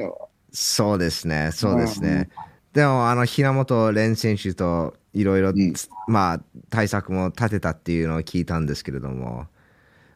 [0.51, 2.29] そうですね、そうですね。
[2.73, 5.73] でも、あの、平本蓮選手といろいろん、
[6.07, 9.47] まあ、対策も立てたっていうのを聞いたんですけれども、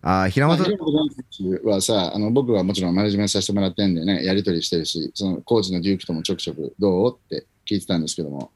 [0.07, 8.51] あ平、本、選手はさ、あの僕はもちろんマネジメントさせてもらってんでね、やり取りしてるし、そのコーチのデュークともちょくちょくどうって聞いてたんですけども、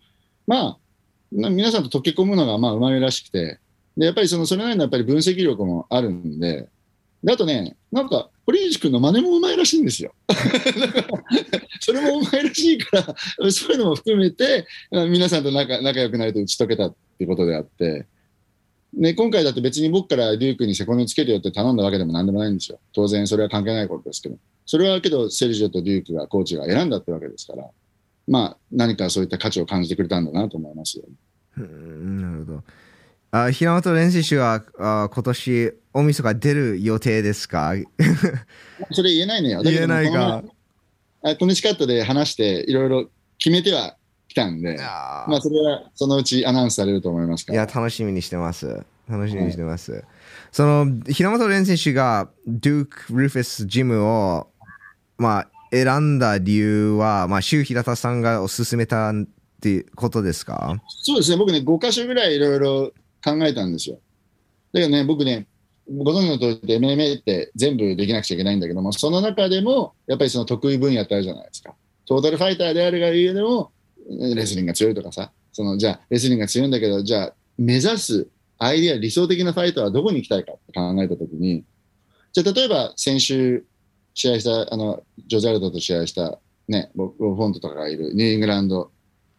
[0.46, 0.78] まあ、
[1.32, 3.60] 皆さんと溶け込むのがまあうまいらしくて、
[3.98, 6.70] でやっぱりそのそれなりのやっぱり分析力もあるんで、
[7.24, 10.14] であとね、なんか、堀内君の真似もうまいらしいんですよ。
[11.82, 18.06] それもうまいらしいから、そういうのも含めて、皆さんと仲仲良くなると打ち解けたっていうことであって、
[18.94, 22.80] ね、今回だって別に僕からデュークにセコンドにつけるよって頼んだわけでもなんでもないんですよ。
[22.94, 24.38] 当然それは関係ないことですけど。
[24.66, 27.66] それはけど、セルジオとデュークが、コーチが選んだってわけですから、
[28.28, 31.04] まあ、何かそういった価値を感じてくれたんだなと思いますよ。
[31.58, 32.64] うんなるほど。
[33.32, 37.74] あ平本蓮選手はあ今年、大晦日出る予定ですか？
[38.92, 39.62] それ言えないのよ。
[39.62, 40.42] 言えないか。
[40.42, 40.48] こ
[41.28, 43.99] のあコネチカットで話して、いろいろ決めてはき
[44.40, 47.64] たんで、まあ、それはそのうちアナウンスされると思いますから。
[47.64, 48.84] いや、楽しみにしてます。
[49.10, 50.04] 楽しみにしてます。
[50.52, 54.48] その、平本蓮選手が、デューク・ルーフェス・ジムを、
[55.18, 59.14] まあ、選んだ理由は、まあ、周平田さんがおすすめたっ
[59.62, 60.82] ていうことですか？
[61.04, 62.92] そうですね、僕ね、5箇所ぐらいいろいろ
[63.24, 64.00] 考えたんですよ。
[64.74, 65.48] だけどね、僕ね、
[65.92, 71.74] ご存知の通りで MMA って全部できなくちゃいけないんだけども、その中でも、やっぱりその得意分野ってあるじゃないですか。
[72.08, 73.72] トータルファイターであるがゆえでも、
[74.10, 81.64] レスリングが強いとかさ、そのじゃあ、レスリングが強いんだけど、じゃあ、目指すアイディア、理想的なファイターはどこに行きたいかって考えたときに、
[82.34, 83.66] じゃあ、例えば先週
[84.14, 88.92] 試合した、あの、ジョザルドと試合した、ね、ボボフォントとかがいるニューイングランド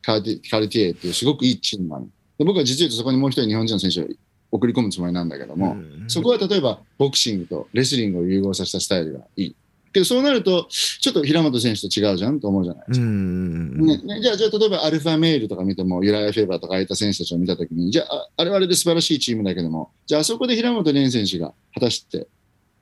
[0.03, 2.07] カルティカルティエっていうすごくいいチームがある
[2.39, 4.07] で僕は実を言うとそこにもう一人日本人の選手を
[4.51, 9.57] 送り込むつもりなんだけども、うんそこは例えばボクシングとレスリングを融合させたスタイルがいい。
[9.93, 13.07] けどそうなると、ちょっと平本選手と違うじゃんと思うじゃないでうすか。
[13.07, 13.77] ん。
[13.87, 22.29] ねね、じゃあ、じゃあ例えばアルファメールとか見ても、ユライア・フェーバーとかああいった選手たちを見たときに、じゃあ、ああれはあれで素晴らしいチームだけども、じゃあ、あそこで平本蓮選手が果たして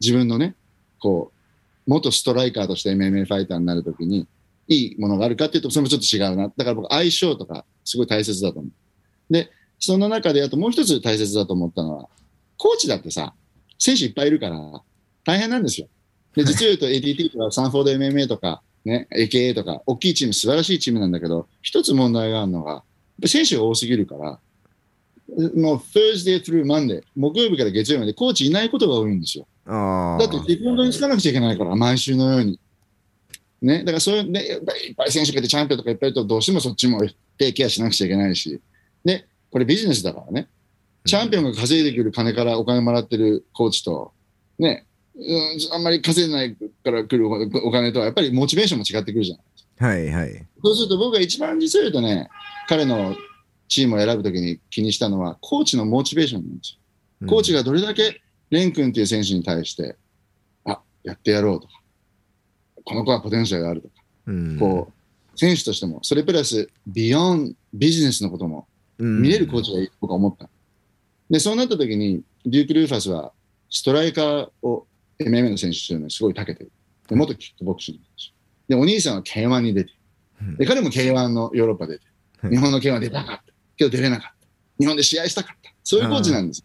[0.00, 0.54] 自分のね、
[0.98, 4.26] こう、元ストライカーとして MMA ファイターになるときに、
[4.68, 6.52] いいものがあるかっていうと、それもちょっと違うな。
[6.54, 9.32] だから僕、相性とか、すごい大切だと思う。
[9.32, 12.08] で、その中で、あともう一つ大切だと思ったのは、
[12.58, 13.32] コーチだってさ、
[13.78, 14.82] 選手いっぱいいるから、
[15.24, 15.88] 大変なんですよ。
[16.34, 22.82] で、実を言うと ATT とかサンフォード MMA とか、ね、AKA とか、大きいチーム、素晴らしいチームなんだけど、一つ問題があるのが、
[23.26, 24.38] 選手が多すぎるから、
[25.54, 29.46] もう Thursday through Monday、木曜日から月曜日までコーチいないことが多いんですよ。
[29.66, 32.58] あだって、セコンドにつかなくちゃいけないから、毎週のように。
[33.60, 37.02] ね、だからそういう、ね、いっぱい選手がいてチャンピオンとかいっぱいいると、どうしてもそっちも
[37.36, 38.60] 手ケアしなくちゃいけないし、
[39.04, 40.48] で、これビジネスだからね、
[41.04, 44.12] チャンピオンが稼いでくる金からお金もらってるコーチと、
[44.58, 44.86] ね、
[45.18, 49.38] うん、あんまり稼いでないから来るお金とは、やっぱりモチベーションも違ってくるじゃん。
[49.84, 50.46] はいはい。
[50.62, 52.28] そうすると僕が一番実を言うとね、
[52.68, 53.16] 彼の
[53.66, 56.78] チームを選ぶときに気にしたのは、コーチのモチベーションなんです
[57.20, 57.28] よ。
[57.28, 59.96] コーチがどれだけレン君っていう選手に対して、
[60.64, 61.72] あ、やってやろうとか、
[62.84, 63.94] この子はポテンシャルがあるとか、
[64.26, 64.92] うん、こ
[65.34, 68.66] う、選手としても、それプラス、ビヨンビジネスのことも
[68.98, 70.48] うん見れるコーチがいいと僕は思った。
[71.30, 73.32] で、そうなった時に、デューク・ルーファスは、
[73.70, 74.86] ストライカーを
[75.20, 76.72] MMA の選手というのにすごい長けてる。
[77.08, 78.00] で元キックボクシング。
[78.68, 79.92] で、お兄さんは K1 に出て、
[80.58, 82.04] で、彼も K1 のヨーロッパ出て、
[82.48, 83.42] 日本の K1 出たかった。
[83.76, 84.46] けど出れなかった。
[84.78, 85.72] 日本で試合したかった。
[85.82, 86.64] そういうコーチなんです。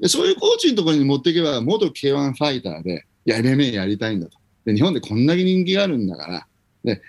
[0.00, 4.38] でそういうコーチのところに持っていけば、元 K1 ファイターで、いや、MMA やりたいんだと。
[4.64, 6.46] で、日本でこんだけ人気があるんだから、
[6.84, 7.02] で、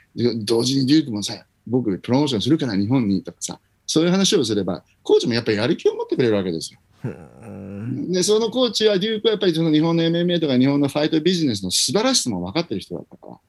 [0.43, 6.79] 同時にデュークもさ、僕、プロモーションするから日本にとかさ、そういう話をすれば、コーチもやっぱりやる気を持ってくれるわけですよ。
[8.11, 13.39] で、そのコーチは、デュークはやっぱりその日本の MMA とか日本のファイトビジネスの素晴らしさも分かってる人だったか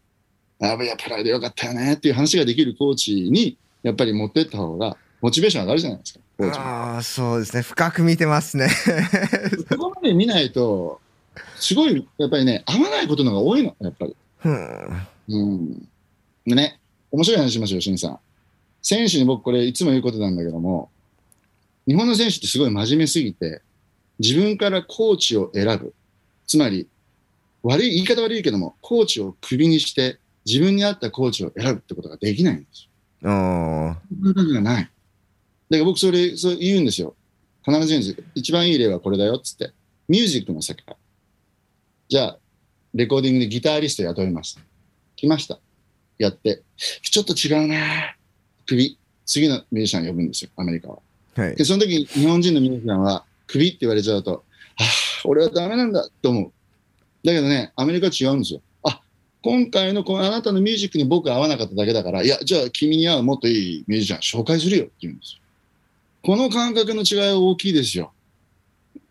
[0.61, 6.21] ら、やっぱりプライドよかったよねっていう話ができるコーチに、やっぱり持ってった方が、モチベーション上がるじゃないですか。
[6.39, 7.63] コーチもああ、そうですね。
[7.63, 8.69] 深く見てますね。
[9.69, 11.01] そこまで見ないと、
[11.57, 14.17] すごい、やっぱりね、合わないことのが多いの、やっぱり。
[14.45, 15.89] うんうん。
[16.47, 16.79] でね、
[17.11, 18.19] 面白い話しましょう、しんさん。
[18.83, 20.91] 選手に僕これいつも言うことなんだけども、
[21.87, 23.63] 日本の選手ってすごい真面目すぎて、
[24.19, 25.95] 自分からコーチを選ぶ。
[26.47, 26.89] つまり、
[27.63, 32.89] 悪い、言い方悪いけども、コーチをクビにして、自分に合ったコーチを選ぶってことができないんです
[33.23, 33.31] よ。
[33.31, 34.85] おー感覚がない。
[34.85, 34.93] だか
[35.71, 37.15] ら僕それ、そう言うんですよ。
[37.65, 38.25] 必ず言うんですよ。
[38.35, 39.73] 一番いい例はこれだよっつって。
[40.09, 40.97] ミュージックの世界。
[42.09, 42.39] じゃあ、
[42.95, 44.59] レコーディングでギタリスト雇います。
[45.17, 45.59] 来ました。
[46.19, 46.63] やって。
[46.77, 48.17] ちょっと違うな
[48.67, 48.99] 首。
[49.25, 50.99] 次のミュージシャン呼ぶんですよ、アメリカは。
[51.37, 51.65] はいで、。
[51.65, 54.41] その時に日本人のミュージシャンは、首って言われちゃうと、は
[54.81, 54.85] あ、
[55.25, 56.53] 俺はダメなんだと思う。
[57.25, 58.61] だけどね、アメリカは違うんですよ。
[58.83, 59.01] あ、
[59.43, 65.41] 今回のこのあなたのミュージックに僕は合わなかっただけだから、いや、じゃあ君に合うもっといいミュージシャン紹介するよって言うんですよ。
[66.23, 68.13] この感覚の違いは大きいですよ。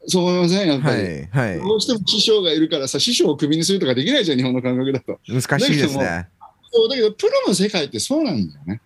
[0.08, 0.68] そう思いません？
[0.68, 1.02] やっぱはり。
[1.02, 1.06] い。
[1.32, 1.60] はい。
[1.60, 5.20] どうしても師匠がいるからさ、師匠をクビにするとかできないじゃん、日本の感覚だと。
[5.28, 6.28] 難しいですね。
[6.72, 8.82] そうだけど、プロの世界ってそうなんだよね。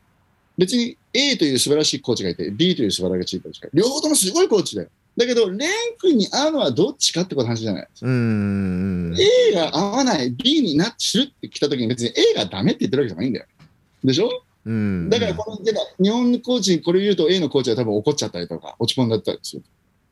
[0.58, 4.90] 別に A という素晴らしいコーチがいて、B という素晴らしいコーチがいて、両方ともすごいコーチだよ。
[5.18, 7.88] だけど、レン君に合うのはどっちかってことの話じゃない。
[8.02, 9.16] うーん。
[9.18, 13.46] A が合わない、B になってするって来た時に別に A がダメって言ってるわけじゃないんだよ。
[14.04, 14.30] でしょ？
[14.66, 15.10] うん。
[15.10, 19.64] だからこの、で日本のコーチにこれ言うと A のコーチは多分怒っちゃったりとか、落ち込んだったりする。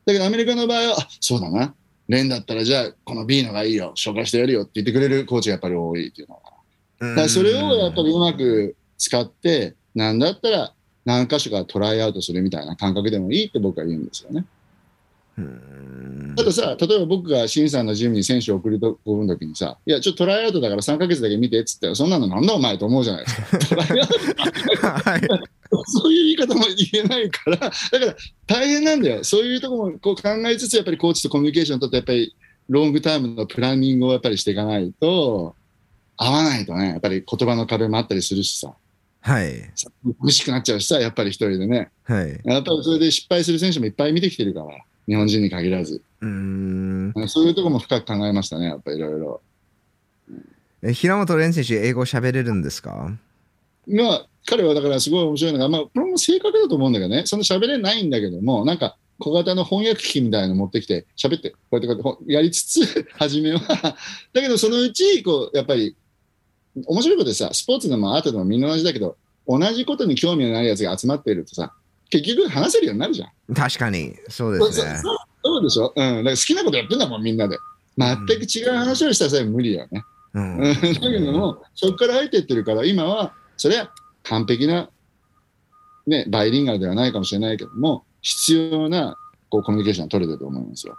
[0.04, 1.74] だけどアメリカの場合は、あ、そうだな。
[2.08, 6.40] レンだったらじゃあこの B のがいいよ、紹介してやるよって言ってくれるコーチがやっぱり多いっていうのが。
[7.00, 10.74] うんだからそれをやっぱりうまく使って、なんだったら
[11.04, 14.44] 何箇所かトライアウトするみたいな感覚でもいいって僕は言うんですよね。
[15.38, 23.58] うんたださ、例えば僕が新さんのジムに選手を送り込むときにさ、いや、ちょっとトライアウトだから3ヶ月だけ見てっつったら、そんなのなんだお前と思うじゃないですか。
[23.58, 25.20] トライアウトはい。
[25.86, 29.24] そういう言い方も言えないから、だから大変なんだよ。
[29.24, 32.34] そういうところもこう考えつつ、やっぱりコーチとコミュニケーションを取って、やっぱり
[32.68, 35.54] ロングタイムのプランニングをやっぱりしていかないと、
[36.16, 38.74] 合わないとね、やっぱり言葉の壁もあったりするしさ、
[39.20, 39.70] はい。
[40.20, 41.90] 苦しくなっちゃうしさ、やっぱり一人でね。
[42.04, 42.40] はい。
[42.44, 44.66] やっぱりそれで失敗する選手もいっぱい見てきてるから、
[45.06, 46.02] 日本人に限らず。
[46.20, 47.12] うーん。
[47.28, 49.40] そういうところも深く考えましたね、やっぱりいろいろ。
[50.82, 53.18] え平本蓮選手、英語喋れるんですか？
[53.88, 63.58] まあ、彼はだからすごい面白いのが、まあ、これも正確だと思うんだけどね、その喋れないんだけども、なんか小型の翻訳機みたいなの持ってきて、喋って、こうやってこうやってほやりつつ、初めは、
[64.32, 65.96] だけどそのうち、こう、やっぱり、
[66.86, 69.16] 面白いことでさ、スポーツでもアートでもみんな同じだけど、
[69.46, 71.72] 同じことに興味のないやつが集まっているとさ、
[72.10, 73.54] 結局話せるようになるじゃん。
[73.54, 75.00] 確かに、そうですね。
[75.44, 75.92] そうでしょ？
[75.94, 76.16] うん。
[76.18, 77.56] だから好きなことやってんだもん、みんなで。
[77.96, 80.02] 全く違う話をしたらそれは無理よね。
[80.34, 83.90] うんうんだけども、そこから入っていってるから、今は、それは
[84.24, 84.90] 完璧な、
[86.06, 89.16] ね、バイリンガルではないかもしれないけども、必要な
[89.48, 90.96] こうコミュニケーションが取れてると思いますよ。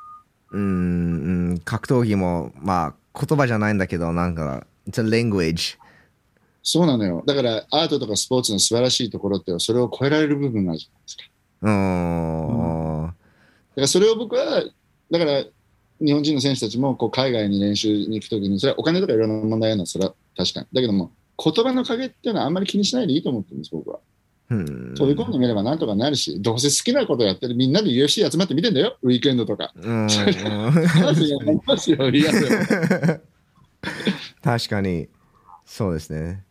[0.51, 2.93] うんうん、格闘技も、まあ、
[3.25, 5.77] 言葉じゃないんだけど、なんか、it's a language。
[6.61, 7.23] そうなのよ。
[7.25, 11.23] だから、アートとかスポーツの素晴らしいところって、それを超えられる部分があるじゃないですか。
[11.61, 13.07] うーん。
[13.07, 14.63] だから、それを僕は、
[15.09, 15.43] だから、
[16.01, 20.67] 日本人の選手たちもこう海外に練習に行くときに、それはお金とかいろんな問題あるのは、それは確かに。
[20.71, 21.11] だけども、
[21.43, 23.99] 言葉の影っていうのはあんまり気にしないでいいと思ってるんです、僕は。
[24.49, 29.71] うん飛び込んでみればなんとかなるし、どうせ好きなことやってるみんなで UFC 集まって見てんだよ、ウィークエンドとか。
[29.75, 30.07] うん
[31.01, 33.21] まずやりますよ、リアル。
[34.49, 35.07] 確かに、
[35.63, 36.43] そうですね。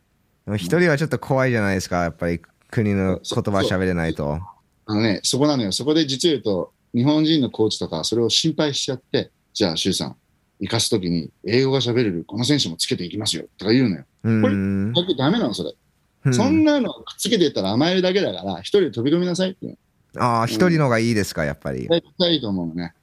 [0.57, 2.41] 一人はちょっと怖いじゃないですか、やっぱり
[2.71, 4.39] 国の言葉喋れないと。
[4.87, 5.73] あのね、そこなのよ。
[5.73, 10.17] そこで実を言うと、日本人のコーチとか、それを心配しちゃって、じゃあ、周さん、
[10.61, 14.05] 行かすときに、英語が喋れる、この選手もつけていきますよ、とか言うのよ。
[14.23, 15.71] うんだってダメなの、それ。
[15.71, 19.79] うんそんなのくっつけていったら甘えるだけだから、一人で飛び込みなさいっていう
[20.17, 21.89] ああ、一人のがいいですか、やっぱり。
[21.89, 22.95] 絶対いいと思うね。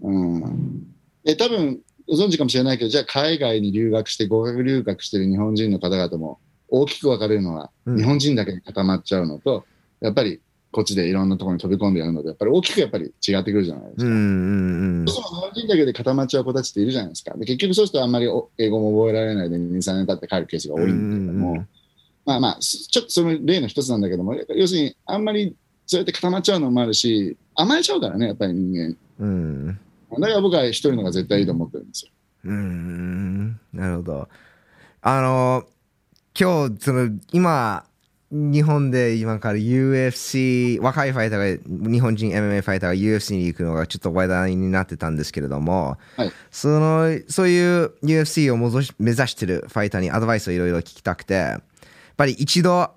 [0.00, 0.86] うん。
[1.24, 6.38] え、多分、ご存知かもしれないけど、じゃあ海外に留学して、語学留学してる日本人の方々も、
[6.68, 9.64] 大きく分かれるのは、うん日本人だけに固まっちゃうのと、
[10.00, 10.40] やっぱり
[10.70, 14.04] こっちでいろんなところに飛び込んでやるので、やっぱり大きくやっぱり違ってくるじゃないですか。
[14.04, 17.36] うんうんうんどうしても日本人だけで固まっちゃう子たちっているじゃないですか。
[17.36, 21.68] で結局そうするとあんまりお英語も覚えられないで2、3年経って帰るケースが多いんだけども、うんうんうん
[22.24, 25.56] まあまあ、すちょっとその例の一つなんだけども、要するにあんまり
[25.86, 29.78] そうやって固まっちゃうのもあるし、甘えちゃうからね、やっぱり人うん間。
[30.10, 32.10] だから僕は一人のが絶対いいと思ってるんですよ。
[32.44, 34.28] うんなるほど。
[35.02, 35.64] あの
[36.38, 37.84] 今日その今
[38.30, 46.32] 日本で今から UFC 若いファイターが日本人 MMA ファイターが UFC に行くのがちょっと話題になってたんですけれども、はい。
[46.50, 51.62] そのそういう UFC をもぞし目指してるファイターにアドバイスをいろいろ聞きたくてやっ
[52.16, 52.90] ぱり一度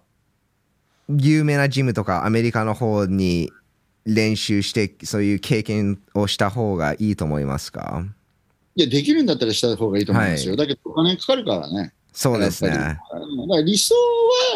[1.09, 3.51] 有名なジムとかアメリカの方に
[4.05, 8.05] 練習してそういう経験をした方がいいと思いますか？
[8.75, 10.55] いや、できるんだったらした方がいいと思うんですよ。
[10.55, 11.93] だけどお金かかるからね。
[12.13, 12.99] そうですねだか
[13.47, 13.95] ら理想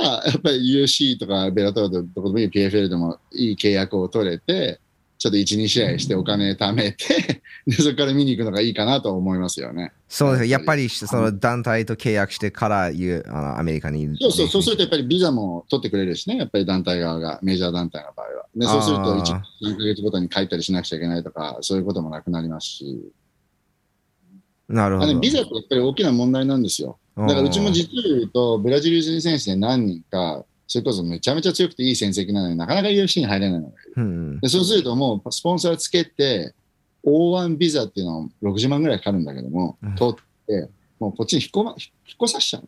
[0.02, 4.82] は、やっぱり UC とかベラトールとどこでもいい PFL でもいい契約を取れて、
[5.26, 9.92] ちょっと1、2試合してお金貯めて、 でそこから見に行くのがいいかなと思いますよね。
[10.08, 10.46] そうです。
[10.46, 14.16] やっぱりその団体と契約してからいうあのアメリカに。
[14.22, 18.46] そうそう、そうするとやっぱりビザも取ってくれるしね、やっぱり団体側が、メジャー団体の場合は。
[18.56, 23.12] で、そうするとあー1、3ヶ月ごとに帰ったりしなくちゃいけないとか、そういうこともなくなりますし、
[24.70, 25.20] なるほど。
[25.20, 27.00] ビザってやっぱり大きな問題なんですよ。
[27.18, 33.74] だからうちも実を言うと、ブラジル人選手で何人か、それこそめちゃめちゃ強くていい戦績なのになかなか UFC に入れないの。
[33.98, 34.40] うん。
[34.40, 36.54] でそうするともうスポンサーつけて、
[37.06, 41.78] O1 ビザっていうのを60万ぐらいかかるんだけどもうん、取って、もうこっちに引っ込,、ま、引っ
[42.24, 42.64] 越さしちゃう。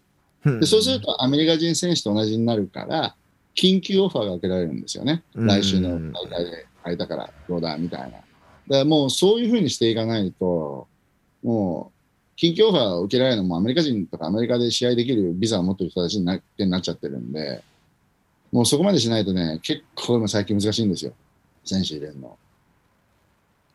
[0.45, 3.15] うんでそうするとアメリカ人選手と同じになるから、
[3.55, 5.23] 緊急オファーが受けられるんですよね。
[5.33, 8.07] うん来週の大会で空いたからどうだみたいな。
[8.09, 8.23] だか
[8.69, 10.87] らもうそういうふうにしていかないと、
[11.43, 17.63] もう緊急オファーを受けられるのもアメリカ人とかアメリカで試合できるビザを持ってる人たちになってなっちゃってるんで、
[18.57, 21.13] もうそこまでしないとね、結構今最近難しいんですよ。
[21.63, 22.35] 選手入れるの。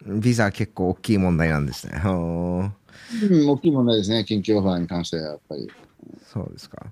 [0.05, 2.03] ビザ結構大きい問題なんですね。
[2.05, 2.65] うん、
[3.49, 5.71] 大きい問題ですね、緊急オファーに関してはやっぱり。
[6.33, 6.85] そうですか。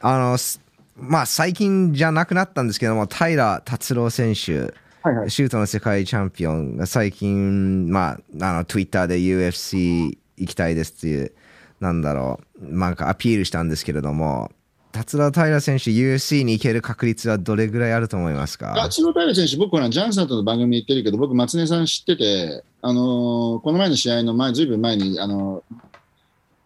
[0.00, 0.60] あの、す
[0.96, 5.30] まあ最近じゃなくなったんですけども、平達郎選手、はいはい。
[5.30, 11.30] シュートの世界チャンピオンが最近、まあ、あの、Twitter で UFC 行きたいですっていう、
[11.78, 14.50] なんだろう、なんかアピールしたんですけれども、
[14.96, 18.74] 達郎平選手、UFC に行ける確率はどれぐらいあると思いますか？
[18.82, 25.76] あ、千代平選手、僕ほら、ジャンさんとの番組に行ってるけど、僕、松根さん知ってて、あのーこの前の試合の前、ずいぶん前に、あのー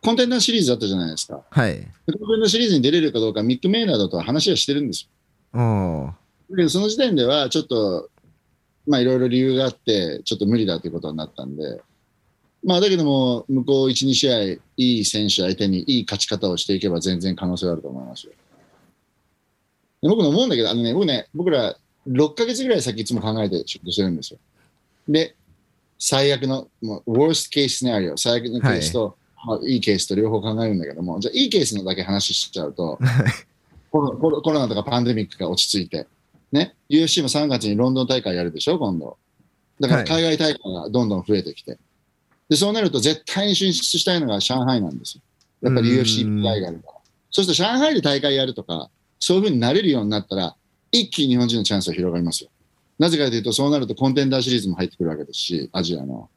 [0.02, 1.42] コンテンダーシリーズだったじゃないですか。
[1.50, 1.72] はい。
[1.72, 5.08] でコンテンダーシリーズに出れるかどうか、ミック・メイナードとは話はしてるんです
[5.52, 6.14] よ。
[6.50, 8.08] だけど、その時点では、ちょっと、
[8.86, 11.80] まあ、いろいろ理由があって、ちょっと無理だということになったんで、
[12.62, 18.32] まあ、だけども、向こう1、2試合、いい選手相手にいい勝ち方をしていけば、全然可能性はあると思いますよ。
[20.02, 24.38] で僕も思うんだけど、あのね、僕ね、僕ら6ヶ月ぐらい先いつも考えて仕事してるんですよ。
[25.08, 25.34] で、
[25.98, 32.98] 最悪の、もう、worst case scenario、最悪のケースと、まあ、いいケースと両方考えるんだけども、じゃあ、いいケースのだけ話しちゃうと、
[33.90, 36.06] コロコロコロナとかパンデミックが落ち着いて、
[36.52, 39.18] ね、UFC も3月にロンドン大会やるでしょ、今度。
[39.78, 41.78] だから海外大会がどんどん増えてきて。
[42.50, 45.22] で、そうなると絶対に進出したいのが上海なんですよ。
[45.62, 46.92] やっぱりうん UFC 大会があるから。
[47.30, 48.90] そうすると上海で大会やるとか、
[49.20, 50.56] そういうふうになれるようになったら、
[50.90, 52.50] 一気に日本人のチャンスは広がりますよ。
[52.98, 56.28] なぜかというと、そうなるとコンテンダーシリーズも入ってくるわけですし、アジアの。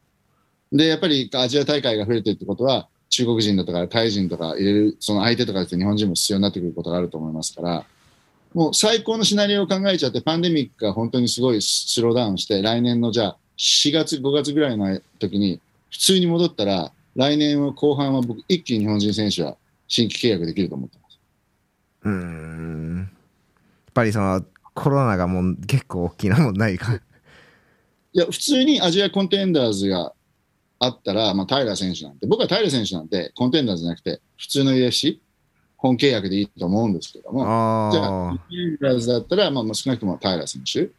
[0.72, 7.86] で、やっぱりアジア大会が増えてるってことは、中国人だとかタイ人とか入れる、その相手とかって日本人も必要になってくることがあると思いますから、
[8.54, 15.60] もう最高のシナリオを考えちゃって、パンデミックが本当にすごいスローダウンして、来年のじゃあ4月、5月ぐらいの時に
[15.94, 21.20] 普通に戻ったら、来年は後半は僕、一気に日本人選手は新規契約できると思ってます。
[22.02, 22.98] うーん。
[22.98, 26.96] やっぱりそのコロナがもう結構大きな問題か。
[28.14, 30.14] いや、普通にアジアコンテンダーズが
[30.80, 35.20] あったら、まあ、平選手なんて、僕は平選手なんて、コンテンダーズじゃなくて、普通の UFC、
[35.78, 37.42] 本契約でいいと思うんですけども、
[37.94, 40.90] じゃあ、あコンテンダーズだったら、まあ、少なくとも平選手。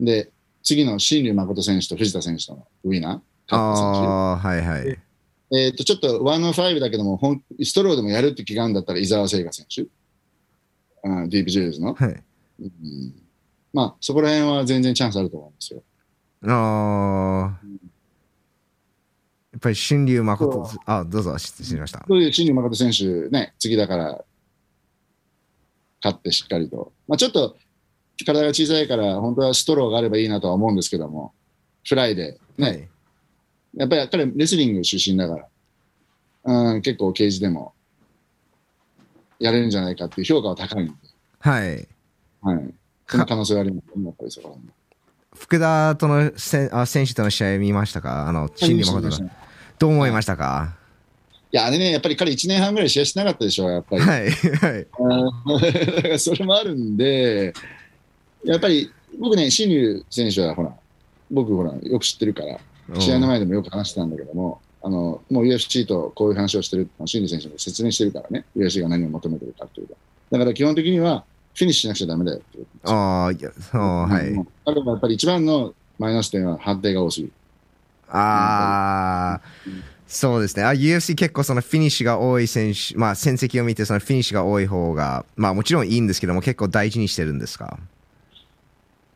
[0.00, 0.30] で、
[0.62, 3.56] 次の新竜誠選手と藤田選手とのウィナー、あ。
[3.56, 4.98] ああ、はいはい。
[5.54, 9.82] えっ、と、ちょっと1 on 5だけども、本ストローでもやるって気があるんだったら、伊沢聖華選手。
[11.04, 11.94] うん、ディープジュールズの。
[11.94, 12.08] はい。
[12.60, 13.14] うん、
[13.72, 15.82] まあ、そこら辺は全然チャンスあると思うんですよ。
[16.44, 17.66] ああ。
[19.52, 22.04] やっぱり新竜誠、あ、どうぞ、失礼しました。
[22.08, 24.24] そういう新竜誠選手ね、次だから、
[26.02, 26.92] 勝ってしっかりと。
[27.06, 27.56] まあ、ちょっと、
[28.24, 31.34] 体が小さいから、本当はストローがあればいいなとは思うんですけども、
[31.86, 32.88] フライで、ね、はい。
[33.74, 35.48] やっぱり彼、レスリング出身だか
[36.44, 37.72] ら、うん、結構、ケージでも、
[39.38, 40.92] やれるんじゃないかっていう評価は高いんで、
[41.40, 41.88] はい。
[42.42, 42.74] はい。
[43.08, 44.58] その可能性がありますね、やっぱりそこ
[45.34, 48.28] 福田とのせあ選手との試合見ましたか？
[48.28, 49.30] あの、心理誠の。
[49.78, 50.76] どう思いましたか？
[51.50, 54.02] いや、あれね、やっぱり彼1年半ぐらい試合してなかったでしょ、やっぱり。
[54.02, 54.86] はい、はい。
[55.96, 57.52] だからそれもあるんで、
[58.44, 60.74] やっぱり僕ね、新竜選手はほら、
[61.30, 62.60] 僕ほら、よく知ってるから、
[62.98, 69.94] 試合の前でもよく話してたんだけども、あのもう UFC とこういう話をしてる新竜選手も説明してるからね、UFC が何を求めてるかっていうか。
[70.30, 71.24] だから基本的には、
[71.54, 74.34] フィニッシュしなくちゃだめだよってああ、いや、そう、はい。
[74.64, 77.32] 彼はやっぱり一番のマイナス点は判定が多すぎる。
[78.08, 79.40] ああ、
[80.06, 80.64] そうですね。
[80.64, 87.78] あ UFC 結構そのフィニッシュが多い選手、まあ戦績を見てそのフィニッシュが多い方が、まあもちろんいいんですけども結構大事にしてるんですか？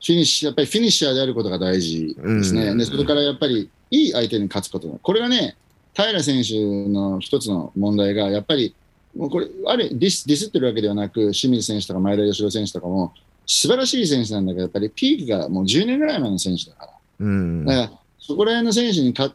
[0.01, 2.69] フィニッシュ、やっぱりフィニッシャーであることが大事ですね。
[2.69, 4.89] うんで、それからやっぱりいい相手に勝つこと。
[5.03, 5.57] これがね、
[5.95, 6.55] 平良選手
[6.89, 8.75] の一つの問題が、やっぱり、
[9.17, 13.15] もうこれ、あれディス、ディスってるわけではなく、清水選手とか前田吉朗選手とかも、
[13.47, 16.93] 素晴らしい選手なんだけど、やっぱりピークがもう10年ぐらい前の選手だから。
[17.21, 17.65] うん。
[17.65, 19.35] だから、そこら辺の選手に勝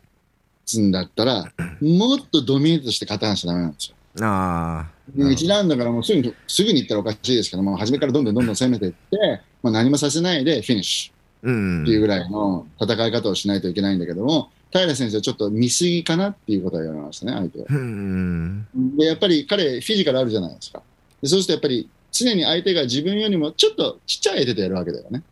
[0.66, 1.52] つんだったら、
[1.82, 3.96] もっとドミネートして勝たなきゃダメなんですよ。
[4.22, 11.22] あで1ラウンドからもうすぐにすぐに言ったらおかしいですけども、初めからどんどんどんどん攻めていって、まあ、何もさせないでフィニッシュ。
[11.42, 11.48] って
[11.92, 17.66] いうぐらいの戦い方をしないといけないんだけども、平選手はちょっと見すぎかなっていうことは言われましたね、相手は。
[17.70, 18.68] うん。
[18.98, 20.82] で、やっぱり彼、フィジカルあるじゃないですか。
[21.22, 25.24] でそうするとやっぱり常に相手が自分よりもちょっとちっちゃい相手とやるわけだよね。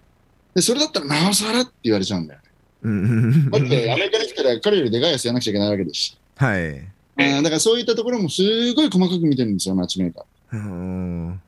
[0.55, 2.49] で、それだったらなおさらって言われちゃうんだよね。
[2.81, 3.51] うん。
[3.51, 6.17] だってアメリカに来たら彼よりでかいやつやらなくちゃいけないわけですし。
[6.37, 6.87] はい。
[7.19, 8.41] あーだからそういったところもす
[8.73, 10.23] ごい細かく見てるんですよ、マッチメーカー。
[10.53, 11.41] うん。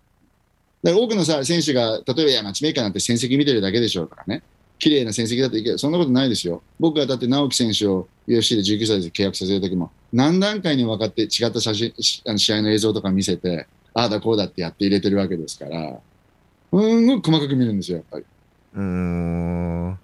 [0.83, 4.43] だから多くのさ選手が、例えばいや、マッチメーカーなんて戦績見てるだけでしょとかね、
[4.79, 6.61] 綺麗な戦績だといいけど、そんなことないですよ。
[6.79, 15.99] 僕がだって直樹選手を UFC で19歳で契約させるときも、何段階に分かって違った写真しあの試合の映像とか見せて、ああだこうだってやって入れてるわけですから、
[16.71, 18.25] うん細かく見るんですよ、やっぱり。
[18.75, 19.99] うん。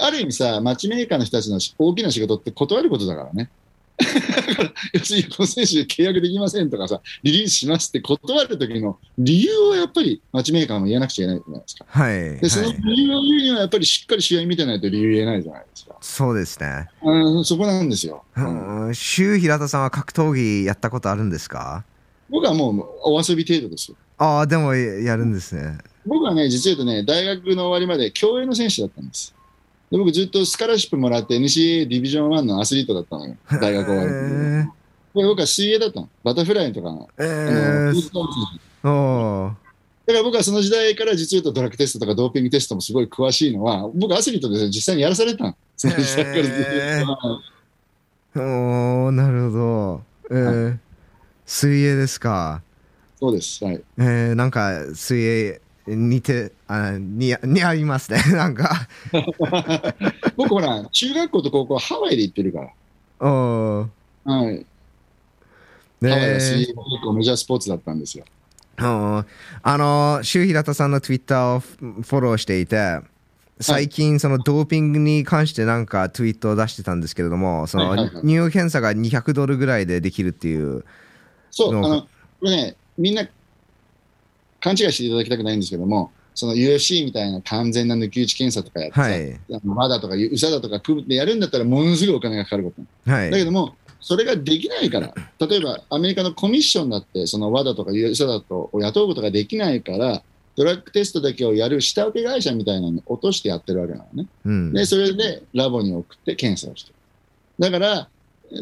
[0.00, 3.50] ある意味さ、マッチメーカーの人たちのし大きな仕事って断ることだからね。
[3.98, 11.84] だから、要するにこの選手契約できませんとかさ、リリースしますって断る時の理由をやっぱりマッチメーカーも言えなくちゃいけないじゃないですか。
[11.88, 12.36] はい。
[12.38, 12.76] で、そのはい。
[12.82, 15.96] 理由を言うにはやっぱりしっかり試合見てないと理由言えないじゃないですか。
[16.00, 16.88] そうですね。
[17.02, 18.24] うん、そこなんですよ。
[18.36, 18.94] うんうん。
[18.94, 21.84] 周平田さんは格闘技やったことあるんですか？
[22.28, 23.96] 僕はもうお遊び程度ですよ。
[24.16, 25.78] ああ、でもやるんですね。
[26.06, 29.34] 僕はね、実は言うとね、大学の終わりまで競泳の選手だったんです。
[29.92, 33.36] で僕ずっとスカラシップもらって NCAA ディビジョン1のアスリートだったのよ。
[33.60, 34.10] 大学終わり。
[34.10, 36.08] えで僕は水泳だったの。
[36.24, 37.10] バタフライとかの。
[37.18, 39.52] ー、えーフードコン選手おー
[40.06, 45.56] だから僕はその時代から実は言うとドラッグテストとかドーピングテストもすごい詳しいのは、僕アスリートで実際にやらされたの。
[45.76, 46.52] その時代からずっ
[48.34, 50.02] とへおーなるほど。
[50.30, 50.78] えー
[51.44, 52.62] 水泳ですか。
[53.20, 53.62] そうです。
[53.62, 53.82] はい。
[53.98, 58.22] えー、なんか水泳似てあ似似合いますね。
[58.32, 58.88] なんか。
[60.36, 62.68] 僕ほら、中学校と高校はハワイで行ってるから。
[63.20, 63.88] おー
[64.24, 64.66] はい。
[66.00, 68.24] ねハワイは水泳が結構メジャースポーツだったんですよ。
[68.78, 69.26] うん
[69.62, 73.00] あの、周平田さんのツイッターをフフォローしていて、
[73.60, 80.84] 最近、そのドーピングに関してなんかツイートを出してたんですけれども、その入検査が200ドルぐらいでできるっていう。
[81.50, 82.08] そう、あの、こ
[82.42, 83.26] れね、みんな
[84.62, 89.34] 勘違いしていただきたくないんですけども、その UFC みたいな完全な抜き打ち検査とかやってさ、はい。
[89.34, 92.72] あのマダとかウサだとか組んでやるんだったらものすごいお金がかかるこ
[93.04, 93.10] と。
[93.10, 93.30] はい。
[93.30, 95.14] だけども、それができないから、
[95.46, 100.22] 例えばアメリカのコミッションだって、その WADA とか USADA とを雇うことができないから、
[100.56, 104.26] ドラッグテストだけをやる下請け会社みたいなのに落としてやってるわけなのね。
[104.44, 104.72] うん。
[104.72, 106.94] で、それでラボに送って検査をしてる。
[107.58, 108.08] だから、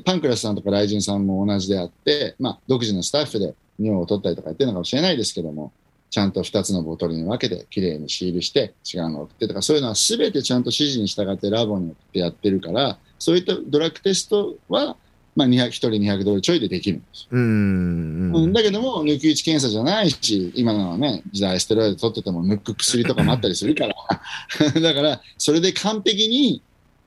[0.04, 5.72] パンクラスさんとかライジンさんも同じであって、まあ、独自のスタッフで尿を取ったりとかやってるのかもしれないですけども、
[6.10, 14.96] ちゃんと2つのボトルに分けて、きれいにシールして、違うのを送ってとか、そういうのは全てちゃんと指示に従ってラボに送ってやってるから、そういったドラッグテストは、
[15.36, 17.28] まあ、200 1人200ドルちょいでできるんです。
[17.30, 18.52] うん。
[18.52, 23.94] だけども、抜き打ち検査じゃないし、今のね、時代ステロイド取ってても抜く薬とかもあったりするから、
[24.80, 26.62] だから、それで完璧に、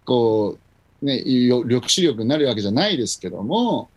[0.06, 0.58] こ
[1.01, 3.89] う、ね、よ抑止力になるわけじゃないですけども、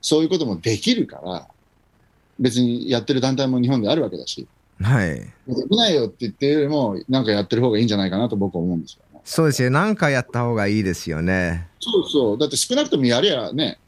[0.00, 1.46] そういうこともできるから、
[2.38, 4.46] 別にやってる団体も日本であるわけだし、
[4.80, 5.14] はい。
[5.14, 5.30] で
[5.68, 9.20] きないよって言ってるよりも、なんかやってる方がいいんじゃないかなと僕は思うんですよね。
[9.24, 9.70] そうですよ。
[9.70, 11.68] なんかやった方がいいですよね。
[11.80, 12.38] そうそう。
[12.38, 13.78] だって少なくともやりゃね、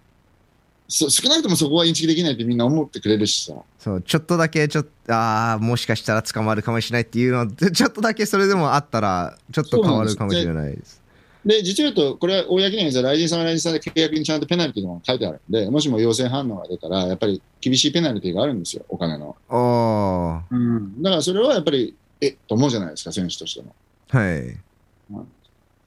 [0.88, 3.60] そ少なくともそこはインチキできないってみんな思ってくれるしさ。
[3.78, 11.02] そう、ちょっとだけ、ちょっと、ああ、もしかしたら捕まるかもしれないっていうの、ちょっとだけそれでもあったら、ちょっと変わるかもしれないです。
[11.48, 19.34] で、実を言うと、これは公には言うと、ライジンさんはライジンさんで契約にちゃんとペナルティーが書いてあるんで、もしも陽性反応が出たら、やっぱり厳しいペナルティーがあるんですよ、お金の。
[19.48, 23.74] おーだからそれはやっぱり、えっと思うじゃないですか、選手としても。
[24.10, 24.58] はい。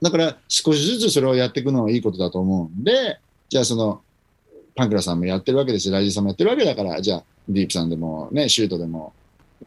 [0.01, 4.01] だから少しずつそれをやっていくのはいいことだと思うんで、じゃあその、
[4.75, 9.13] パンクラさんもやってるわけですし、ライジンさんもやってるわけだから、じゃあ、ディープさんでもね、シュートでも、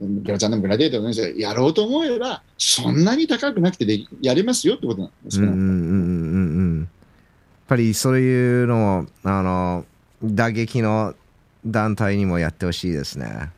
[0.00, 5.46] グラちゃんでもグラデーターでもね、やろうと思えば、そんなに高くなくてできやれますよってことなんですね。
[5.46, 6.80] うんうんうんうんうん。
[6.80, 6.88] やっ
[7.68, 9.86] ぱりそういうのも、あの、
[10.22, 11.14] 打撃の
[11.64, 13.50] 団体にもやってほしいですね。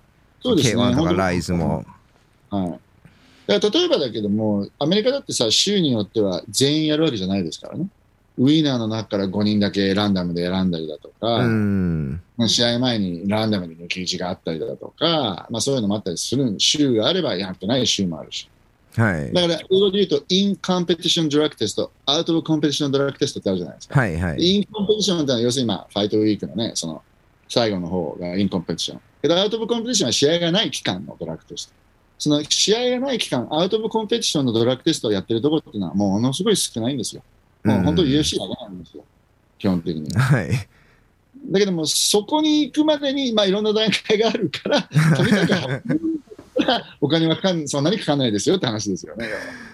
[0.43, 0.83] そうですね。
[0.83, 1.85] K1 とかライズも。
[2.51, 2.71] はい。
[3.47, 7.89] だから例えばだけども、アメリカだってさ、州によっては全員やるわけじゃないですからね。
[8.39, 12.23] ウィーナーの中から5人だけランダムで選んだりだとか、うん。
[12.47, 18.49] 試合前にランダムに抜き打ちがあったりだとか、まあ、そういうのもあったりする州があればやってない州もあるし。
[18.97, 19.33] はい。
[19.33, 24.01] だから、英語で言うと、インコンペティションドラッグテスト、アウトオブコンペティションドラッグテストってあるじゃないですか。
[24.01, 24.37] はいはい。
[24.39, 27.03] インコンペティションってのは、要するに、まあ、ファイトウィークのね、その、
[27.49, 29.01] 最後の方がインコンペティション。
[29.21, 31.75] けど、アウトオブコンペティションは試合がない期間のドラッグテスト。
[32.19, 37.23] その試合がない期間、アウトオブコンペティションのドラッグテストをやってるところっていうのは、ものすごい少ないんですよ。
[37.67, 39.05] もう本当に UFC だけなんですよ。
[39.59, 40.11] 基本的に。
[40.15, 40.51] はい。
[41.51, 44.83] だけども、そこに行くまでに、まあ、いろんな段階があるから、
[45.17, 45.83] とにかく
[47.01, 49.29] お金はかかんそんなにかかんないですよって話ですよね。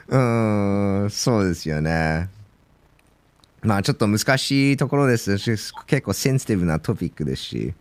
[0.09, 2.29] うーん、そうですよね。
[3.63, 5.51] まあちょっと難しいところですし、
[5.87, 7.75] 結構センシティブなトピックですし。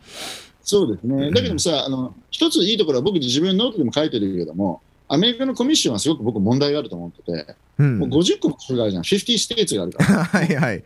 [0.63, 1.31] そうですね。
[1.31, 4.81] だけどもさ、あの、一ついいところは僕自分のノートでも書いてるけども、
[5.13, 9.03] アメリカのコミッションはすごく僕問題があると思ってて、うんもう50個も州があるじゃん。
[9.03, 10.23] 50 states があるから。
[10.23, 10.57] はいはい。
[10.57, 10.83] はい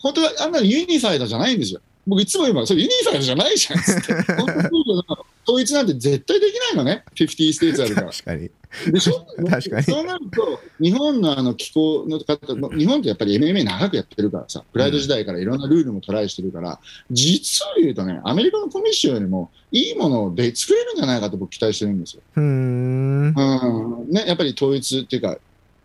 [0.00, 1.80] 本当はあんなの unified じゃないんですよ。
[2.06, 4.14] 僕いつも言それ unified じゃないじゃんっつって。
[5.48, 7.04] 統一なんて絶対できないのね。
[7.14, 8.06] 50 states あるから。
[8.12, 8.50] 確かに。
[8.92, 9.24] でしょ？
[9.48, 16.78] 確かにそうなると、日本のあの機構の方の、日本ってやっぱり MMA 長くやってるからさ、プライド時代からいろんなルールもトライしてるから、
[17.10, 22.22] 実を言うとね、アメリカのコミッションよりもいいもので作れるんじゃないかと僕期待してるんですよ。
[22.36, 23.34] うーん。
[23.34, 24.10] うん。
[24.10, 25.38] ね、やっぱり統一っていうか、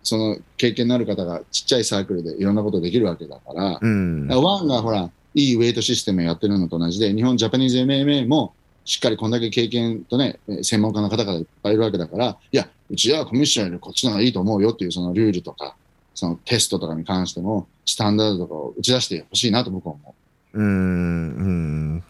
[0.03, 4.27] その経験のある方がちっちゃいサークルでいろんなことできるわけだから、うん。
[4.27, 8.53] ワンがほら、いいウェイトシステムやってるのと同じで、日本ジャパニーズ MMA も
[8.85, 15.75] しっかりこんだけ経験とね、え専門家の方々いっぱいいるわけだから、いや、うちはコミッションよりこっちの方がいいと思うよっていうそのルールとか、
[16.13, 20.15] そのテストとかに関しても、スタンダードとかを打ち出してほしいなと僕は思
[20.53, 20.65] うーん。
[20.65, 22.03] うん。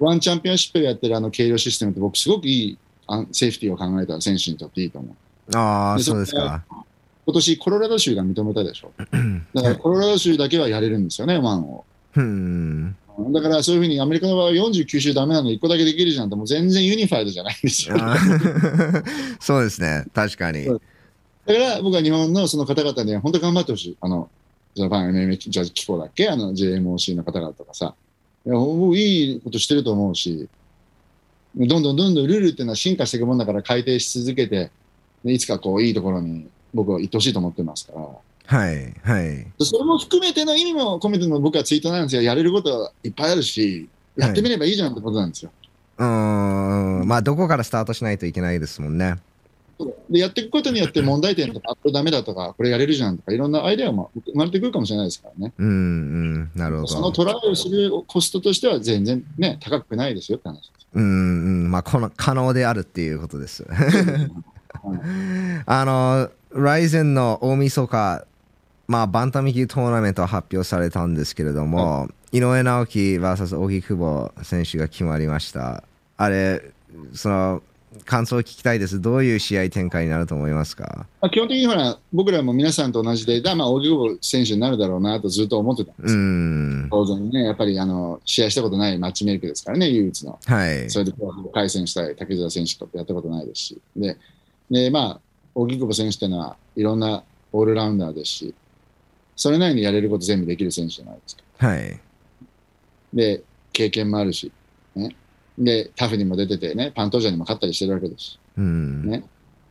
[0.00, 0.04] う。
[0.04, 2.78] ワンチャンピオンシップでやってるあの計量システムって僕すごくいい
[3.32, 5.56] セーフティーを考えた選手にとっていいと思う。
[5.56, 6.64] ああ、でそうですか。
[7.26, 8.92] 今年コロラド州が認めたでしょ。
[9.54, 11.84] だからコロラド州だけはやれるんですよね、ワンを。
[12.14, 12.96] うん。
[13.18, 17.96] だからそういうふうにアメリカの場合は49週ダメなの1個だけできるじゃんってもう全然ユニファイドじゃないんですよ。
[19.40, 20.04] そうですね。
[20.12, 20.64] 確かに。
[20.64, 20.82] そう
[21.46, 23.96] から僕は日本のその方々には本当頑張ってほしい。
[24.00, 24.28] あの、
[24.74, 26.28] ジャパン MMA ジャズ機構だっけ？
[26.28, 27.94] あの JMOC の方々とかさ。
[28.44, 30.48] いや、もういいことしてると思うし、
[31.54, 34.70] どんどんどんどんルールっていうのは進化していくもんだから改定し続けて、
[35.24, 38.08] でいつかこういいところに僕は行ってほしいと思ってますから。
[38.46, 38.94] はい。
[39.02, 39.46] はい。
[39.58, 42.22] それも含めての意味も込めての僕はツイートなんですよ。
[42.22, 45.50] やれることはいっぱいあるし、やってみればいいじゃんってことなんですよ。
[45.98, 46.06] うー
[47.02, 47.08] ん。
[47.08, 49.16] まあ、どこからスタートしないといけないですもんね。
[50.08, 55.52] でやっていくことによって問題点とか、あこれダメだとか、これやれるじゃんとか、いろんなアイデアも生まれてくるかもしれないですからね。
[55.58, 56.50] うん、うん。
[56.54, 56.88] なるほど。
[56.88, 60.86] そのトライをするコストとしては全然ね、高くないですよって話です。
[60.94, 61.06] うん、う
[61.66, 61.70] ん。
[61.70, 63.66] まあ、この可能であるっていうことです。
[65.66, 68.24] あの、ライゼンの大晦日、
[68.88, 75.82] まあ、バンタム級トーナメントは発表されたんですけれども、井上直樹 VS 荻久保選手が決まりました。
[76.16, 76.62] あれ、
[77.12, 77.62] その、
[78.04, 79.00] 感想を聞きたいです。
[79.00, 81.06] どういう試合展開になると思いますか？
[81.22, 86.20] まあ、基本的にほら、僕らも皆さんと同じで、だまあ、大木久保選手になるだろうなとずっと思ってたんでうすよ。
[86.20, 86.88] ん。
[86.90, 90.38] 当然ね、やっぱりあの試合したことないマッチメイクですからね、唯一の。
[90.44, 90.90] はい。
[90.90, 91.14] それで
[91.54, 93.78] 対戦したい竹澤選手とやったことないですし。
[93.96, 94.18] で、
[94.70, 95.20] でまあ、
[95.54, 97.22] 荻久保選手っていうのはいろんな
[97.52, 98.54] オールラウンダーですし、
[99.36, 101.42] それなりにやれること全部できる選手じゃないですか。
[101.58, 102.00] はい。
[103.12, 104.50] で、経験もあるし、
[104.94, 105.14] ね。
[105.58, 109.06] で、タフにも出ててね、パントージャにも勝ったりしてるわけですし、うん。
[109.06, 109.24] ね。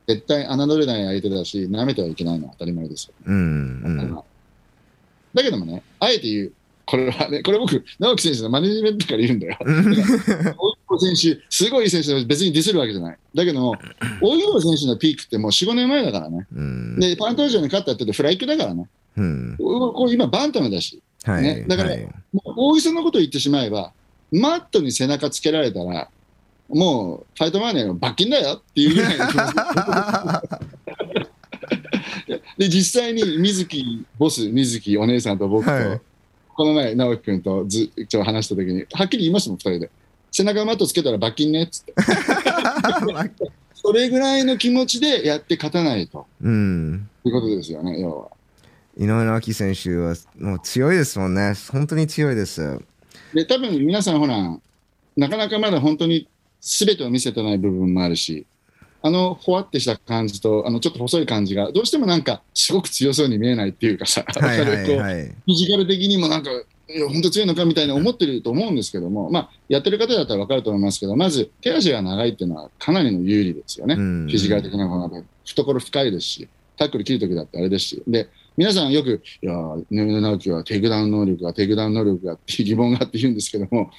[0.08, 3.14] 絶対侮れない相手だし、舐めてはいけないのは当たり前ですよ。
[3.26, 3.36] うん。
[3.36, 3.40] う
[3.90, 4.20] ん。
[5.34, 6.54] だけどもね、あえて言う、
[6.86, 9.58] これはね、これ僕、直樹選手のマネジメントから言うんだよ。
[9.60, 10.56] 大久
[10.88, 13.18] 保選手、すごいいい選手で別にディスるわけじゃない。
[13.34, 13.76] だけども、
[14.22, 16.46] 大久保選手のピークってもう4、5年前だからね。
[16.56, 17.00] うん。
[17.00, 18.88] で、パントージャに勝ったってフライ級だからね。
[19.18, 19.56] うん。
[19.58, 21.44] これ今、バンタムだし、はい。
[21.44, 23.94] ねだからはいもう大げさなことを言ってしまえば、
[24.32, 26.10] マットに背中つけられたら、
[26.68, 29.56] もうファイトマネーの罰金だよっていうぐらいの気持ち
[32.58, 36.02] で、実際に水木、ボス、水木、お姉さんと僕と、はい
[36.56, 39.92] この前、直樹君とずちょっと話した時に、はっきり言いましたもん、二人で。
[40.32, 41.94] 背中マットつけたら罰金ねっつって。
[43.76, 46.26] それぐらいの気持ちでやって勝たないと。
[46.42, 47.10] うん。
[47.26, 48.32] いうことですよね、要は。
[48.98, 51.54] 井上直樹選手はもう強いですもんね。
[51.72, 52.80] 本当に強いです。
[53.34, 54.58] で、多分皆さんほら、
[55.18, 56.28] なかなかまだ本当に
[56.62, 58.46] 全てを見せてない部分もあるし、
[59.02, 65.26] あのほわってした感じと、あのちょっと細い感じが、どうしてもなんか、すごく強そうに見えないっていうかさ、 はいはいはい。
[65.28, 66.50] フィジカル的にもなんか、
[67.10, 73.96] 本当強いのかみたいな思ってると思うんですけども、まあ、やってる方だったら分かると思いますけど、まず手足が長いっていうのはかなりの有利ですよね。
[73.96, 83.92] うんフィジカル的なもので、懐深いですし、タックル切るときだってあれですし、で、皆さんよく、いやー、井上直樹はテイクダウン能力が、テイクダウン能力がって疑問があって言うんですけども、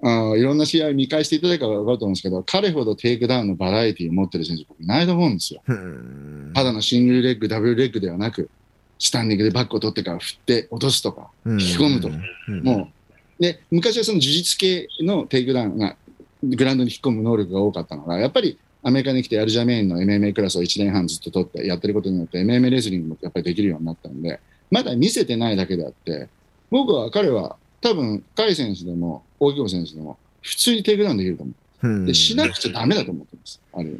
[0.00, 5.62] あーいろんな試合を見返していただいたら分かると思うんですけど、彼ほどテイクダウンのバラエティを持ってる選手、僕いないと思うんですよ。
[5.66, 6.52] うん。
[6.54, 8.48] ただのシングルレッグ、ダブルレッグではなく、
[9.00, 12.08] スタンディングでバックを取ってから振って落とすとか、引き込むと
[12.62, 12.90] も
[13.38, 15.96] う、で、昔はその柔術系のテイクダウンが、
[16.44, 18.58] グラウンドに引き込む能力が多かったのが、やっぱり
[18.88, 26.28] アメリカに来てアルジャメインの MMA クラスを1年半ずっと取ってやってることによって MMA レスリングもやっぱりできるようになったんで、まだ見せてないだけであって、
[26.70, 32.06] 僕は彼は多分、海選手でも、大久保選手でも、普通にテイクダウンできると思う。
[32.06, 33.60] で、しなくちゃダメだと思ってます。
[33.72, 33.98] ある意味。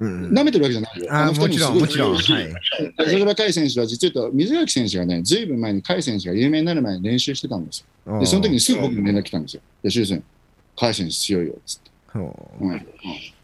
[0.00, 1.06] うん舐めてるわけじゃないよ。
[1.10, 2.18] あのもちろん、もちろん。
[2.18, 2.52] すごはいい。
[2.96, 8.18] それから海選手は実は水垣選手がね、ずいぶん前に海選手が有名になる前に練習してたんですよ。
[8.18, 9.62] で、その時にすぐ僕に連絡来たんですよ。
[9.84, 10.20] 吉井さん、
[10.74, 11.90] 甲斐選手強いよ、つって。
[12.14, 12.86] ほううんうん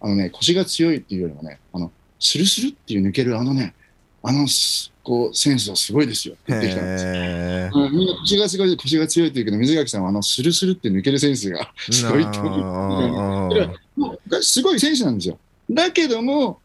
[0.01, 3.75] あのね、腰が強いっていうよりもね、あの、スルスルっていう抜けるあのね、
[4.23, 7.91] あのす、こう、センスはすごいですよって言ってきたんですよ。
[7.91, 13.53] みんな腰がすごい、腰が強いって言うけど、水垣さんはあの、スルスルって抜けるセンスがすごいと思う。
[13.53, 15.39] ーもうすごい選手なんですよ。
[15.71, 16.61] だけども、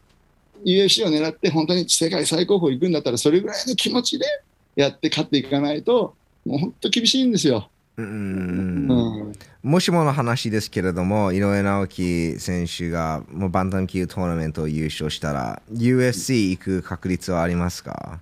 [0.64, 4.26] UFC を狙って本当に世界最高峰行くんだったら、それぐらいの気持ちで
[4.74, 7.70] やって勝っていかないと、もう本当厳しいんですよ。
[7.96, 9.32] うんうん
[9.66, 18.20] もしもの話ですけれども、井上直樹選手がもうバンタム級トーナメントを優勝したら、UFC 行く確率はありますか？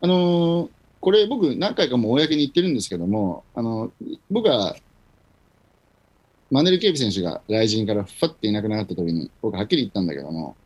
[0.00, 0.68] あのー
[0.98, 3.92] これ僕何回かも公に言ってるんですけども、あの
[4.28, 4.74] 僕は
[6.50, 10.56] マネル・ケープ選手が来人からファっていなくなった時に僕はっきり言ったんだけども、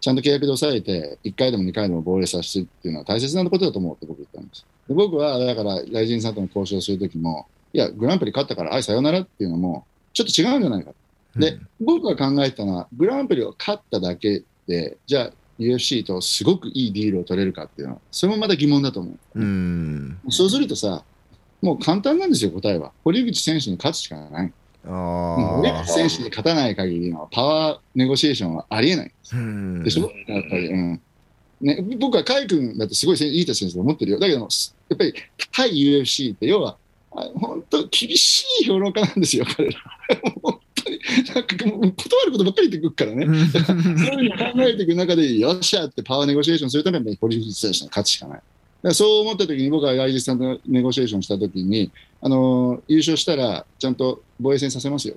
[0.00, 4.66] ちゃんと契約で抑えて1回でも2回でも防衛させるっていうのは大切なことだと思うって僕言ったんです。
[4.88, 10.92] で僕はだから来人さんとの交渉する時も、いや、グランプリ勝ったから、はい、さよならっていうのも、ちょっと違うんじゃないか。
[11.34, 19.40] で、僕が考えてたのは、グランプリを勝っただけで、じゃあ UFC とすごくいいディールを取れるかっていうのは、それもまた疑問だと思う。
[19.40, 20.18] うん。
[20.30, 21.02] そうするとさ、
[21.60, 22.92] もう簡単なんですよ、答えは。
[23.02, 24.52] 堀口選手に勝つしかない。
[24.84, 29.12] 堀口選手に勝たない限りのパワーネゴシエーションはありえない。
[29.24, 30.68] ーでしょ、やっぱり。
[30.68, 31.00] うん
[31.60, 34.18] ね、僕は甲斐君だってすごい選いい選手だと思ってるよ。
[34.18, 35.14] だけど、やっぱり
[35.50, 36.76] 対 UFC って要は、あ
[37.14, 39.78] 本当厳しい評論家なんですよ、彼ら。
[40.42, 40.98] 本当に。
[41.34, 43.46] なんかもう断ることばっかり言ってくるからね。
[43.46, 48.38] そういうのを考えていく中で、よっしゃってパワーネゴシエーションするために堀口選手に勝つしかない。
[48.38, 48.48] だか
[48.82, 51.90] らそう思った時に僕は来日さんとネゴシエーションした時に、
[52.20, 55.14] あのー優勝したらちゃんと防衛戦させますよ。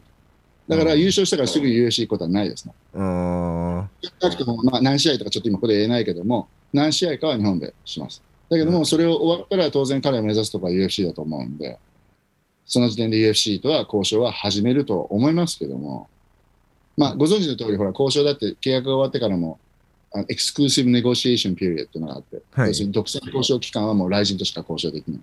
[0.67, 2.73] だから優勝したからすぐ UFC ことはないですね。
[2.93, 3.87] あー
[4.21, 8.21] なくても、まあ、何試合とかちょっと今ここで言えないけども、何試合かは日本でします。
[8.49, 11.77] だけども、それを終わったら当然彼を目指すとか UFC だと思うんで、
[12.67, 16.09] その時点で UFC とは交渉は始めると思いますけども、
[16.97, 19.57] まあ、ご存知の通り、ほら、交渉だって契約が終わってからも、
[20.27, 25.19] エクスクルーシブネゴシエーションピリオドっていうのがあって、はい要するに独占交渉期間はもう来人としか交渉できない。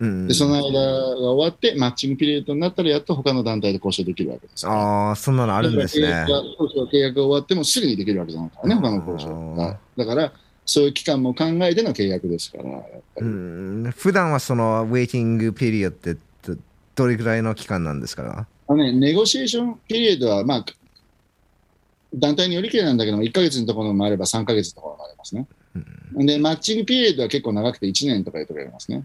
[0.00, 4.66] うんで、その間が終わって、マッチングピリオドになったら、やっと他の団体で交渉できるわけです。
[4.66, 6.30] ああ、そんなのあるんですね契約。
[6.30, 6.42] が
[6.92, 9.78] 契約が終わってもすぐにできるわけじゃないからね、他の交渉が。
[9.96, 10.32] だから、
[10.66, 16.16] そういう期間も考えての契約ですから、やっぱりうん普段はそのウェイティングピリオドって
[16.94, 18.46] どどれぐらいの期間なんですか？
[18.68, 20.64] あのね、ネゴシエーションピリオドは、まあ、
[22.14, 25.46] 団体によりきりなんだけども、1ヶ月のところもあれば3ヶ月のところもありますね。
[26.16, 29.04] で、マッチングピリオドは結構長くて1年とかいうところありますね。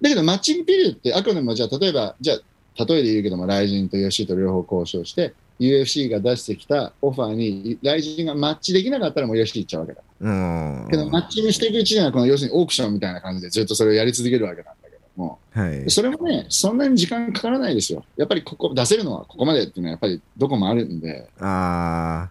[0.00, 10.00] だけど、マッチングピリオドってあくまでも、じゃあ、例えば、じゃあ、例えで言うけども、ライジンと UFC と両方交渉して、UFC が出してきたオファーに、ライジンがマッチできなかったらもう UFC 行っちゃうわけだ。
[10.20, 14.81] うんけど、マッチングしていくうちには、この要するにオークションみたいな感じでずっとそれをやり続けるわけなんだ
[15.16, 15.90] も、はい。
[15.90, 18.04] それもね、そんなに時間かからないですよ。
[18.16, 22.28] やっぱりここ、出せるのはここまでっていうのは、やっぱりどこもあるんで、あ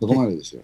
[0.00, 0.62] どこまでですよ。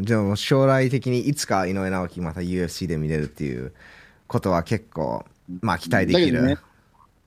[0.00, 3.72] ん、じゃあもう将来的にいつか井上直樹また UFC で見れるっていう
[4.28, 5.24] ことは結構
[5.60, 6.56] まあ期待できる、ね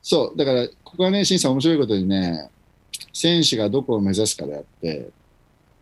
[0.06, 2.52] そう、だから、ここはね、審査面白いことにね、
[3.12, 5.10] 選手がどこを目指すかであって、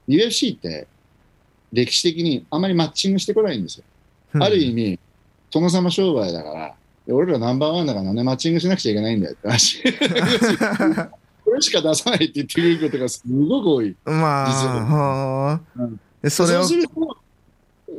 [0.08, 0.88] UFC って、
[1.74, 3.84] 歴史的にあまりマッチングしてこないんですよ。
[4.41, 5.00] ある意味、
[5.52, 6.76] 殿様商売だから、
[7.10, 9.84] 俺らナンバーワンだからなんでマッチングしなくちゃいけないんだよって話。
[11.43, 13.95] これしか出さないって言ってくれることがすごく多い。
[14.06, 16.64] まあ、うんでそれを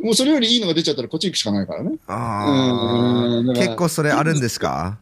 [0.03, 1.93] もうそれよりいいのが出ちゃったらこっち行くしかないからね。
[2.07, 4.99] あ結構それあるんですか？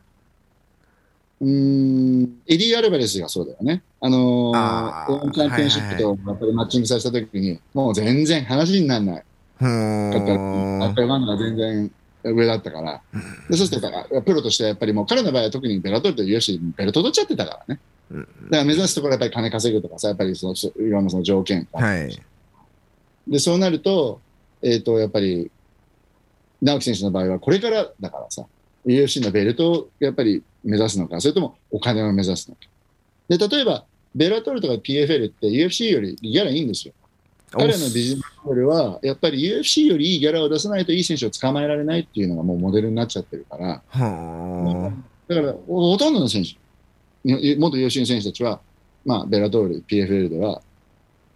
[1.40, 3.82] うーん、エディ・アルバレスがそうだよね。
[4.00, 9.24] あのあーー、 ONEチャンピオンシップとやっぱりマッチングさせたときに、もう全然話にならない。
[9.60, 11.90] うだったら、ーんやっぱり ONE が全然
[12.24, 13.02] 上だったから。
[13.50, 17.80] で、そしてだから、プロとしてはやっぱりもう彼の場合は特にベラトルと UFC ベルト取っちゃってたからね。
[18.10, 21.66] うんだから目指すところはやっぱり金稼ぐとかさ、やっぱりそのそいろんなその条件。
[21.72, 22.22] はい。
[23.26, 24.20] で、そうなると、
[24.62, 25.50] えっ、と、やっぱり、
[26.60, 28.44] 直樹選手の場合はこれからだからさ、
[28.86, 32.60] UFC のベルトをやっぱり目指すのか、それともお金を目指すのか。
[33.28, 36.94] で、例えば、ベラトルとか PFL って UFC よりギャラいいんですよ。
[37.52, 44.92] 彼のビジネスモデルは、やっぱり UFC よりいいギャラを出さないといい選手を捕まえられないっていうのがもうモデルになっちゃってるから、は
[45.28, 46.56] だからほほとんどの選手、
[47.24, 48.60] に元 UFC の選手たちは、
[49.04, 50.62] まあ、ベラトール、PFL では、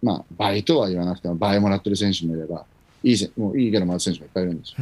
[0.01, 2.65] まあ、倍とは言わなくても倍もらってる選手もいれば、
[3.03, 4.77] いいせもういいギャラもらってる選手もいっぱいいるんですよ。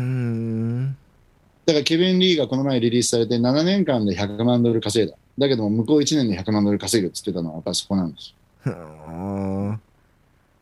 [1.66, 5.18] だからケビン・リーがこの前リリースされて7年間で100万ドル稼いだ。
[5.38, 8.34] だけども向こう1年で100万ドル稼ぐって言ってたのはやっぱりそこなんです
[8.66, 9.80] よ。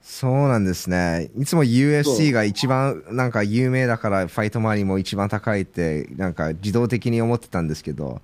[0.04, 1.32] はあそうなんですね。
[1.38, 8.22] いつも UFC が一番なんか有名だからファイトマニーも一番高いってなんか自動的に思ってたんですけど。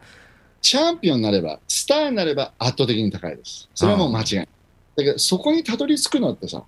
[0.61, 3.69] チャンピオンになれば、スターになれば圧倒的に高いです。
[3.73, 4.47] それはもう間違いない。
[4.97, 6.63] だけど、そこにたどり着くのってさ、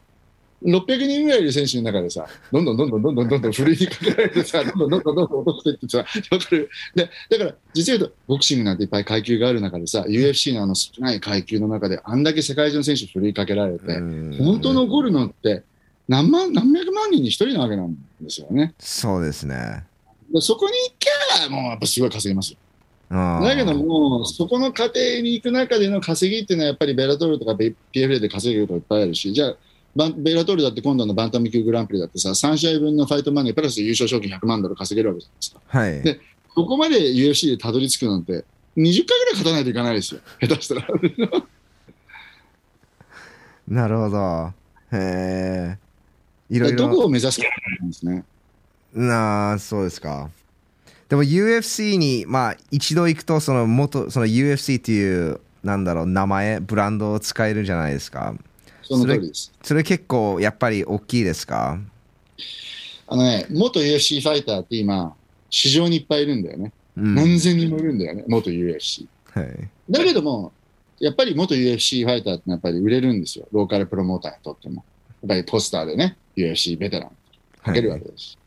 [0.63, 5.97] 600人ぐらいいる選手の中でさ、どんどんどんどんどんどんどんどんふるいにかけられてさ、どんどんどんどんどんどん落としてってさ、
[6.31, 13.85] わかるで、だから、実は言うと、ボクシングなんていっぱい階級がある中でさ、UFC のあの少ない階級の中で、あんだけ世界中の選手ふるいかけられて、
[14.39, 15.63] 本当残るのって、
[16.07, 18.73] 何万、何百万人に一人なわけなんですよね。
[18.79, 19.85] そうですね。
[20.31, 21.09] でそこに行け
[21.49, 22.57] ば、もうやっぱすごい稼げますよ。
[23.09, 29.55] だけども、そこの過程に行く中での稼ぎっていうのは、やっぱりベラトールとか PFL で稼げることいっぱいあるし、じゃあ、
[29.95, 35.61] ベラトールだって今度のバンタム級グランプリだってさ、3試合分のファイトマネープラス優勝賞金100万ドル稼げるわけじゃないですか。
[35.67, 36.01] はい。
[36.01, 36.19] で
[36.53, 38.43] ここまで UFC でたどり着くなんて、
[38.77, 40.21] 20回ぐらい勝たないといかないですよ。
[40.41, 40.87] 下手したら。
[43.67, 44.53] なるほど。
[44.91, 45.77] へえ。
[46.49, 47.05] いろいどころ。
[47.05, 47.47] を目指すか
[47.79, 48.25] なんですね。
[48.93, 50.29] なあ、そうですか。
[51.07, 58.35] でも UFC に、まあ、一度行くと、その元、その UFC っていう、なんだろう、名前、ブランドを使えるじゃないですか。
[58.97, 59.51] その通りです。
[59.63, 61.79] それ結構、やっぱり大きいですか？
[63.07, 65.15] あのね、元 UFC ファイターって今、
[65.49, 66.71] 市場にいっぱいいるんだよね。
[66.97, 67.15] うん。
[67.15, 69.05] 何千人もいるんだよね、元 UFC。
[69.33, 69.69] はい。
[69.89, 70.51] だけども、
[70.99, 73.47] やっぱり元 UFC ファイターってやっぱり売れるんですよ。
[73.51, 74.83] ローカルプロモーターにとっても。
[75.23, 77.11] やっぱりポスターでね、UFC ベテラン
[77.63, 78.37] かけるわけです。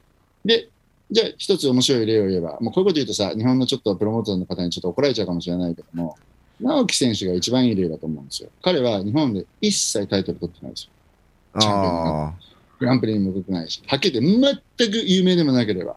[0.45, 0.69] で、
[1.11, 6.17] じゃあ一つ面白い例を言えば、もうこういうこと言うとさ、日本のちょっとプロモーターの方にちょっと怒られちゃうかもしれないけども、
[6.65, 8.49] 直樹選手が一番いい例だと思うんですよ。
[8.63, 10.91] 彼は日本で一切タイトル取ってないですよ。
[11.61, 12.35] チャンピオン
[12.81, 15.97] グランプリにも出てないし、はっきり言って全く有名でもなければ。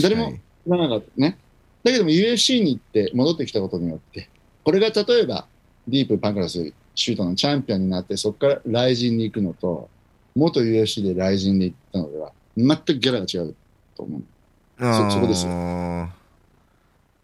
[0.00, 0.38] 誰もに。
[0.38, 1.36] 知らなかったね。
[1.82, 4.28] だけども UFC に行って戻ってきたことによって、
[4.64, 5.46] これが例えば
[5.88, 9.88] ディープパンクラスシュートのチャンピオンになって、そこからライジンに行くのと、
[10.34, 13.54] 元 UFC でライジンに行ったのでは、全くギャラが違う
[13.96, 14.22] と思う。
[14.78, 15.52] そそこですよ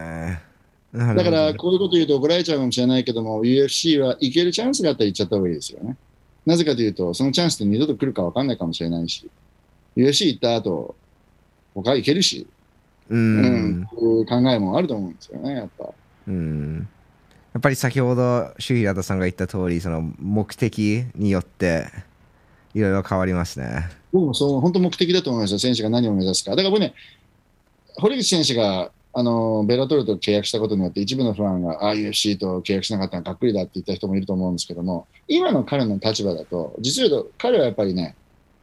[0.94, 5.98] だから、こういうこと言うと怒られちゃうかもしれないけども、UFC は行けるチャンスがあったら行っちゃった方がいいですよね。
[6.46, 9.30] なぜかというと、そのチャンスって二度と来るか分かんないかもしれないし、
[9.96, 10.96] UFC 行った後、
[11.76, 12.48] 他行けるし、
[13.10, 15.90] ううんういう考えもあると思うんですよね、やっぱ。
[16.28, 16.88] うん。
[17.54, 21.88] やっぱり先ほど、周平田さんが言った通り、その目的によって、
[22.74, 23.90] いろいろ変わりますね。
[24.14, 26.52] 僕もそう、本当目的だと思いますよ、選手が何を目指すか。
[26.52, 26.94] だから僕ね、
[27.96, 38.16] 堀口選手が、あの、ベラトルと契約したことによって、一部のファンが、ああ、UFC と契約しなかったのはがっくりだって言った人もいると思うんですけども、今の彼の立場だと、実は言うと、彼はやっぱりね、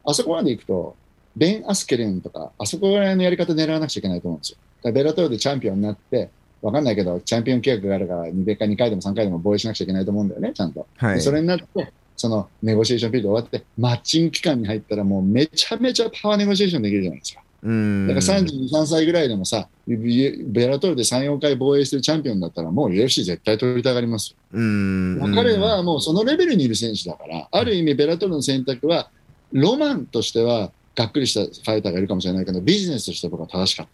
[0.04, 0.94] あそこまで行くと、
[1.34, 4.58] ベン・アスケレンとか、あそこぐらいのやり方狙わなくちゃいけないと思うんですよ。
[4.76, 6.30] だからベラトルでチャンピオンになって、
[6.62, 10.86] わかんないけど、チャンピオン契約があるから、2回 ,2 回でも3回でも防衛しなくちゃいけないと思うんだよね、ちゃんと。
[10.98, 11.20] はい。
[11.20, 17.43] それになって、そのネゴシエーションピリオド終わって、マッチング期間に入ったら、もうめちゃめちゃパワーネゴシエーションできるじゃないですか。
[17.64, 18.06] うん。
[18.06, 24.36] だから32、3歳ぐらいでもさ、ベラトルで3、4回防衛してるチャンピオンだったら、もう UFC 絶対取りたがりますよ。
[24.52, 25.34] うん。
[25.34, 29.10] 彼はもうそのレベルにいる選手だから、ある意味、ベラトルの選択は、
[29.52, 33.86] ロマンとしては、がっくりしたファイターがいるかもしれないけど、ビジネスとして僕は正しかっ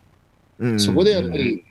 [0.58, 0.78] うん、た。
[0.82, 1.64] そこでやっぱり、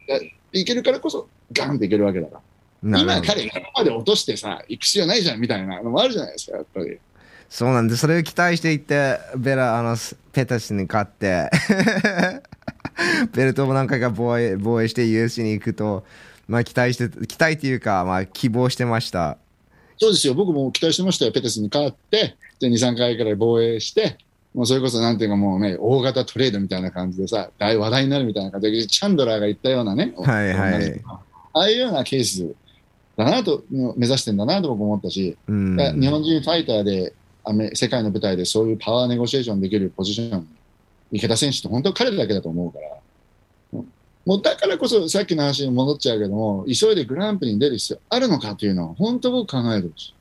[0.54, 2.42] いけるからこそ、ガンっていけるわけだか
[2.82, 3.00] ら。
[3.00, 6.98] 今彼、ここまで落としてさ、行く必要ないじゃんみたいなのもあるじゃないですか、やっぱり。
[7.50, 9.98] そうなんで、それを期待していって、ベラ、あの、
[10.32, 11.50] ペタスに勝って、
[13.34, 16.04] ベルトも何回か防衛防衛して UFC に行くと、
[16.48, 19.38] まあ期待して、期待っていうか、まあ希望してました。
[19.98, 24.18] そうですよ、僕も期待してましたよ、ペテスに勝って、で2、3回くらい防衛して、
[24.54, 31.02] もうそれこそなんていうかもうね、大型トレードみたいな感じでさ、大話題になるみたいな感じで、チャンドラーが言ったようなね、はいはい
[31.52, 32.54] ああいうようなケース
[33.18, 35.78] だなと、目指してんだなと僕思ったし、うん。
[36.00, 37.14] 日本人ファイターで
[37.50, 40.48] アメ世界の舞台でそういうパワーネゴシエーションできるポジション
[41.12, 43.00] に池田選手って本当彼だけだと思うから、
[44.26, 50.14] もうだからこそさっきの話に戻っちゃうけども、急いでグランプリに出る必要あるのかというのは本当僕考えてほしい。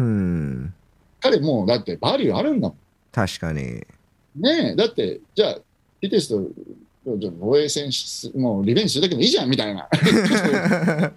[0.00, 0.74] うん。
[1.20, 2.76] 彼もうだってバリューあるんだも
[3.12, 3.62] 確かに。
[3.62, 3.86] ん。
[4.36, 5.58] ねえ、だってじゃあ、
[6.00, 6.46] ピテスと
[7.40, 9.88] 防衛戦し、もうリベンジするだけでいいじゃんみたいな。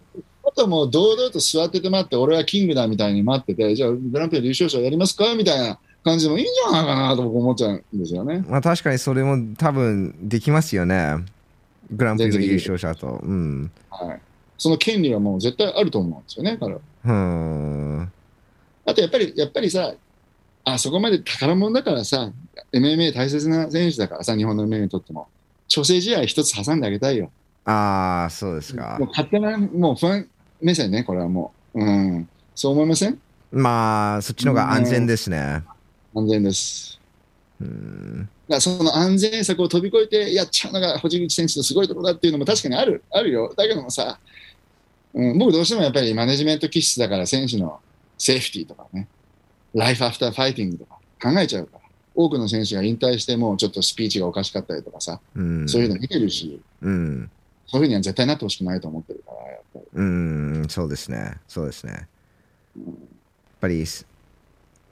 [0.50, 8.44] あともう堂々と座ってて待って、俺はキングだみたいに待ってて、じゃあグランプリ優勝者やりますかみたいな感じでもいいんじゃないかなと僕思っちゃうんですよね。
[8.48, 11.18] まあ確かにそれも多分できますよね。
[11.92, 13.20] グランプリの優勝者と。
[13.24, 13.72] うん。
[13.90, 14.22] はい。
[14.58, 16.80] その権利はもう絶対あると思うんですよね、彼は。
[17.06, 18.12] うん。
[18.86, 19.94] あとやっぱり、やっぱりさ、
[20.66, 22.32] あそこまで宝物だからさ、
[22.74, 25.28] MMA 大切な選手だからさ、日本の MMA にとっても、
[25.68, 27.32] 調整試合一つ挟んであげたいよ。
[27.66, 29.08] ああ、そうですかもう。
[29.10, 30.30] 勝手な、もうファン
[30.62, 31.84] 目線ね、これはもう。
[31.84, 32.30] うん。
[32.56, 33.20] そう思いません？
[33.52, 35.64] まあ、そっちの方が安全ですね。
[36.14, 37.00] 安全です。
[37.62, 38.22] うん。
[38.22, 43.54] だからその安全策を飛び越えてやっちゃうのが堀口選手のすごいところだっていうのも確かにある、あるよ。
[43.56, 44.20] だけどもさ、
[45.14, 47.80] うん、僕どうしてもやっぱりマネジメント気質だから選手の
[48.18, 49.08] セーフティーとかね、
[49.74, 51.80] ライフアフターファイティングとか考えちゃうから。
[52.16, 55.70] 多くの選手が引退してもちょっとスピーチがおかしかったりとかさ、うん。
[55.70, 57.32] そういうの見てるし、うん。
[57.72, 59.86] そういうふうには絶対なってほしくないと思ってるから、やっぱり。
[59.94, 61.36] うん、そうですね。
[61.48, 61.92] そうですね。
[61.94, 62.06] やっ
[63.62, 63.86] ぱり、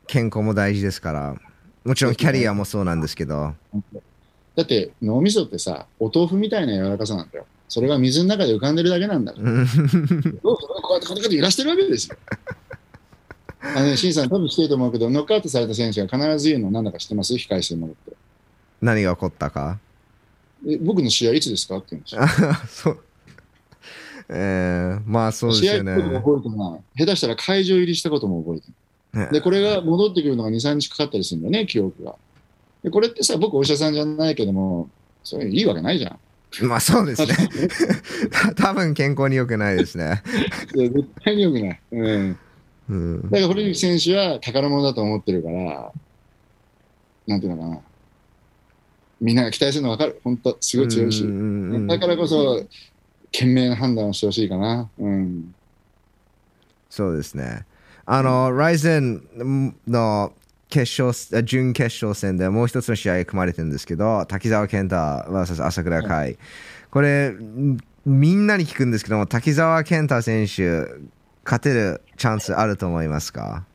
[0.05, 1.35] 健康も大事ですから。
[1.83, 3.55] もちろんキャリアもそうなんですけど。
[4.55, 7.45] だって脳みそってさ、お豆腐みたいな柔らかさなんだよ。
[7.69, 9.51] それが水の中で浮かんでるだけなんだから。
[9.51, 9.71] うんどうぞ
[10.41, 12.17] こうやってこうやって揺らしてるわけですよ。
[13.61, 17.33] あのね、シンさん、多分知ってると思うけど、ノックアウトされた選手が必ず言うの何だか知ってます？
[17.33, 18.13] 控え室に戻って。
[18.81, 19.79] 何が起こったか？
[20.65, 21.77] え僕の試合いつですか？
[21.77, 22.21] って言うんですよ。
[22.51, 22.99] あ そう。
[24.29, 25.95] えー、まあそうです試合よね。
[25.95, 27.05] のことも覚えてない。
[27.05, 28.67] 下手したら会場入りしたことも覚えて
[29.17, 29.27] ない。
[29.27, 32.15] ねで、これが戻ってくるのが2、3日かかったりするんだよね、記憶が。
[32.83, 34.89] で、これってさ、僕お医者さんじゃないけども、
[35.23, 36.65] それいいわけないじゃん。
[36.67, 37.35] まあそうですね。
[38.55, 40.21] 多分健康に良くないですね。
[40.73, 41.79] で絶対に良くない。
[41.91, 42.37] うん。
[42.89, 45.91] うんだから堀口選手は宝物だと思ってるから、
[47.27, 47.79] なんていうのかな。
[49.19, 50.19] みんなが期待するの分かる。
[50.23, 51.23] 本当すごい強いし。
[51.87, 52.63] だからこそ、
[53.31, 54.89] 賢明な判断をしてほしいかな。
[54.99, 55.53] うん。
[56.89, 57.65] そうですね。
[58.05, 60.33] あの、ライゼンの
[60.69, 66.37] 決勝、あ準決勝戦でもう一つの試合組まれてるんですけど、滝沢健太 VS 朝倉海。
[66.89, 70.85] これ、んみんなに聞くんですけども、滝沢健太選手、
[71.43, 73.65] 勝てるチャンスあると思いますか？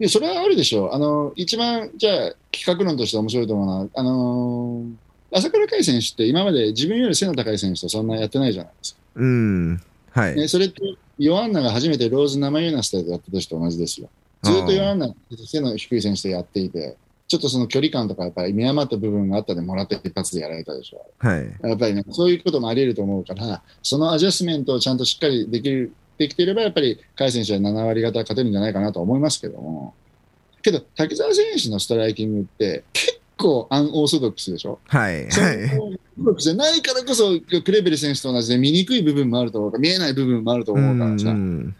[0.00, 0.92] いや、それはあるでしょう。
[0.92, 5.04] あの、一番、じゃあ、企画論として面白いと思うのは、あのー
[5.36, 9.00] 朝倉海選手って今まで自分より背の高い選手とそんなやってないじゃないですか。
[9.16, 9.80] うん。
[10.12, 10.36] はい。
[10.36, 10.80] ね、それって、
[11.18, 14.08] ヨアンナが初めてローズ生ユーナスタイルやった時と同じですよ。
[14.44, 15.12] ずっとヨアンナ
[15.44, 21.04] 背の低い選手とやっていて、ちょっとその距離感とかやっぱり見余った部分があったでもらって一発でやられたでしょ。
[21.18, 21.56] はい。
[21.62, 29.94] やっぱりね、そういうこともあり得ると思うから、そのアジャストメントをちゃんとしっかりできる、できていれば、やっぱり、甲斐選手は7割方勝てるんじゃないかなと思いますけども。
[30.62, 34.78] けど、滝沢選手のストライキングって、結構アンオーソドックスでしょ？
[34.86, 35.26] はい。
[35.26, 35.28] はい。
[35.28, 41.76] オーソドックスじゃないからこそ、クレベル選手と同じで見にくい部分もあると思うから、見えない部分もあると思うからさ、ううんん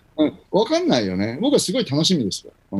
[0.50, 1.38] わかんないよね。
[1.40, 2.52] 僕はすごい楽しみですよ。
[2.70, 2.76] お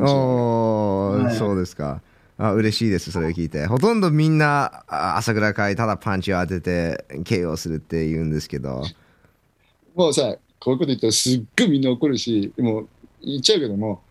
[1.17, 2.01] ー、はいそうですか。
[2.37, 3.65] あ嬉しいです、それを聞いて。
[3.65, 8.83] ほとんどみんな、あ朝倉海、ただパンチを当てて KO するって言うんですけど。
[9.95, 12.87] もうさ、こういうこと言ったらすっごいみんな怒るし、もう
[13.23, 14.01] 言っちゃうけども、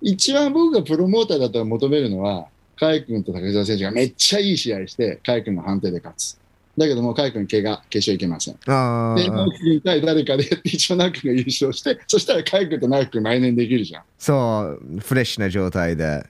[0.00, 2.48] 一番僕がプロモーターだったら求めるのは、
[2.78, 6.38] 甲斐君と竹澤選手がめっちゃいい試合して、甲斐君の判定で勝つ。
[6.76, 8.54] だけども、甲斐君怪我、決勝いけません。
[8.66, 14.02] あで、直ー樹君対誰かでやって、一応直樹君が優勝して、そしたら甲斐君と直樹君来年できるじゃん。
[14.18, 16.24] そう、フレッシュな状態で。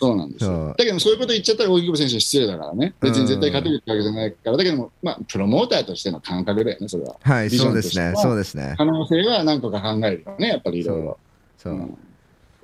[0.00, 0.44] そうなんです。
[0.44, 2.94] だけどもそういうこと言っちゃったら、大木久保選手に失礼だからね。
[3.00, 7.16] 別に絶対勝てるってわけじゃないから、だけども、まあ、プロモーターとしての感覚だよね、それは。
[7.22, 8.74] はい、そうですね、そうですね。
[8.76, 11.18] 可能性は何個か考えるよね、やっぱりいろいろ。
[11.58, 11.98] そううん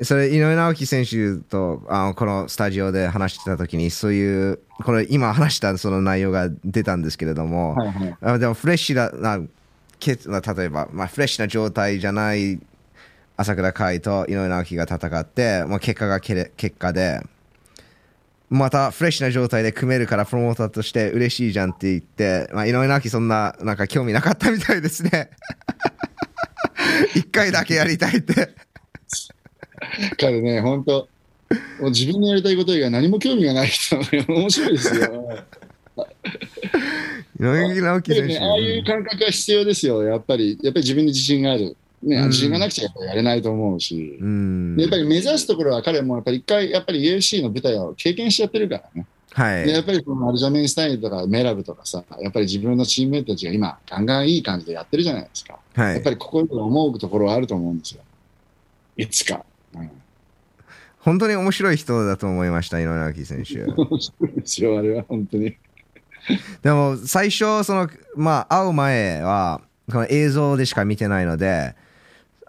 [0.02, 8.16] それ、井上直樹選手とあのこのスタジオで話してたときに、そういう、これ、今話したその内容が出たんですけれども、はいはい。
[8.23, 9.44] あでもフレッシュなな
[10.01, 12.59] 例えば、まあ、フレッシュな状態じゃない
[13.41, 17.23] 朝倉海と井上直樹が戦って、まあ、結果がけれ結果で
[18.51, 25.31] またフレッシュな状態で組めるからプロモーターとして嬉しいじゃんって言って、まあ、井上直樹そんななんか興味なかったみたいですね。
[27.15, 28.51] 一回だけやりたいって。
[30.19, 31.09] 彼ね、本当、
[31.81, 35.45] もう自分のやりたいこと以外何も興味がない人なのよ面白いですよ。
[37.41, 38.29] 井上直樹選手。
[38.29, 40.59] ね、ああいう感覚が必要ですよ、やっぱり。
[40.62, 41.77] やっぱり自分に自信がある。
[42.02, 44.18] ね、うん自信がなくちゃやっぱりやれないと思うし。
[44.20, 49.06] うんでやっぱり目指すところは彼もやっぱり一回やっぱり UFC の舞台を経験しちゃってるからね。
[49.32, 49.64] はい。
[49.64, 55.59] でやっぱりこのアルジャメインスタインとかメラブとかさ、やっぱり自分のチームメイトたちが今ガンガンいい感じでやってるじゃないですか。
[55.74, 56.10] はいやっぱ。
[56.10, 58.02] り心で思うところはあると思うんですよ。
[58.97, 59.44] いつか。
[59.74, 59.90] うん、
[60.98, 63.64] 本当に面白い人だと思いました、井上直樹選手。
[63.70, 65.56] 面白いですよ、あれは本当に。
[66.62, 69.60] でも最初そのまあ会う前は
[69.90, 71.74] この映像でしか見てないので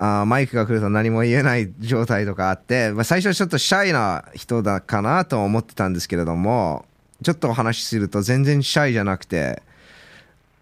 [0.04, 6.86] あーマイクが来ると何も言えない状態とかあって、まあ、最初ちょっとシャイな人だかなと思ってたんですけれども
[7.22, 9.62] ちょっとお話しすると全然シャイじゃなくて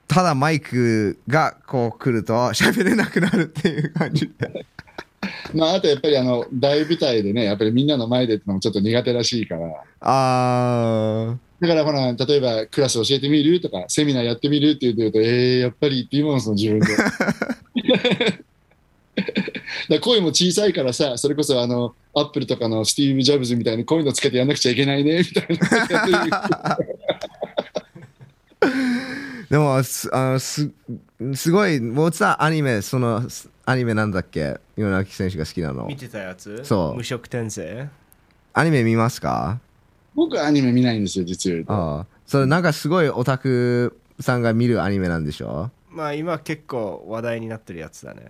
[0.10, 4.66] ただマイクがこう来ると喋れなくなるっていう感じで
[5.54, 9.68] まあ、あとやっぱりあの大舞台でね、やっぱりみんなの前でってのもちょっと苦手らしいから。
[10.02, 16.86] あだからほら、例えばクラス教えてみるとか、セミナーやってみるって言うと、えー、やっぱりって言うもん、その自分で。
[19.90, 26.78] だ声も小さいからさ、それこそあの、アップルとかのスティーブ・ジョブズみたいにこういうのつけてやんなくちゃいけないね、みたいな。
[29.50, 30.70] でもすあのす
[31.34, 33.24] すごい What's that アニメその
[33.66, 34.60] アニメなんだっけ？
[34.78, 35.86] 井上直樹選手が好きなの。
[35.88, 36.64] 見てたやつ？
[36.64, 36.96] そう。
[36.96, 37.90] 無色転生？
[38.54, 39.60] アニメ見ますか？
[40.14, 41.74] 僕はアニメ見ないんですよ、実を言うと。
[41.74, 42.06] ああ。
[42.28, 45.72] それなんかすごいオタクさんが見るアニメなんでしょ？
[45.90, 48.22] まあ今結構話題になってるやつだね。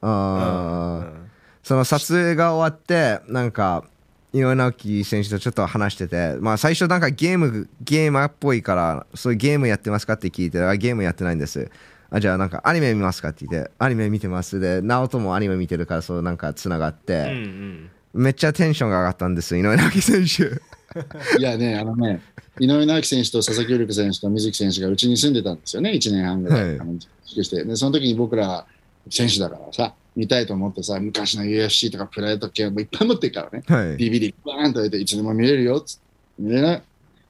[0.00, 3.84] その撮影が終わってなんか
[4.32, 11.70] 井上直樹選手とちょっと話してて、まあ、最初なんかゲームゲーマーっぽいからそういうゲームやってますかって聞いてあゲームやってないんです。
[12.10, 14.60] あじゃあなんかアニメ見ますかって言ってアニメ見てます。
[14.60, 17.90] で直人もアニメ見てるからそうなんかつながっうんうて、ん。
[18.14, 20.60] めっちゃテンションが上がったんです井上直樹選手。
[21.38, 22.22] いやね、あのね、
[22.58, 26.62] 井上直樹選手と佐々木有力選手と水木選手がうちに住んでたんですよね、1年半ぐらい。
[26.62, 26.80] はい。
[26.80, 27.64] あの自粛して。
[27.64, 28.64] でその時に僕ら
[29.10, 36.02] 選手だからさ、見たいと思ってさ、昔の UFC とかプライド系もいっぱい持ってるからね、はい DVD バーンと置いて、いつでも見れるよっつって
[36.38, 36.82] 見れない。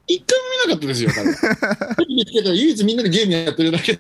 [0.09, 2.07] 一回も見なかったですよ、彼。
[2.07, 3.99] 見つけたら唯一みんなでゲームやってるだけで。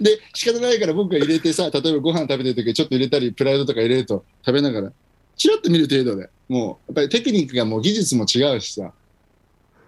[0.00, 4.92] で、仕方ないから僕が入れてさ、例えばご飯食べてる時ちょっと入れたり、プライドとか入れると食べながら、
[5.36, 8.92] チラッと見る程度で、もう、やっぱりテクニックがもう技術も違うしさ、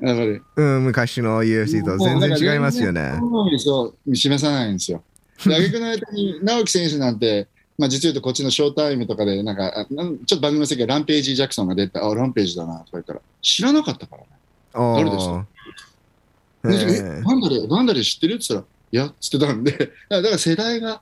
[0.01, 0.41] やっぱり。
[0.57, 3.15] うん、昔の UFC と全然違いますよね。
[3.59, 5.03] そう、示さないんですよ。
[5.45, 14.29] で、 挙句の間に、直樹選手なんて、まあ実を言うとこっちのショータイムとかで、なんか、ちょっと番組の席でランページ・ジャクソンが出て、あ、ランページだな、とか言ったら、知らなかったからね。
[14.75, 15.47] お誰でした？
[16.69, 18.35] でえ、えバンダレ、バンダレ知ってる？
[18.35, 18.67] って言った
[19.01, 19.73] ら、いや、つってたんで、
[20.11, 21.01] だから世代が、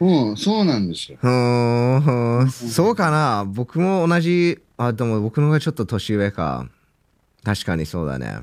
[0.00, 1.18] うん、そうなんですよ。
[1.20, 6.66] ふーんふーんそうかな僕も同じ、あ、でも僕の方がちょっと年上か。
[7.44, 8.40] 確かにそうだね。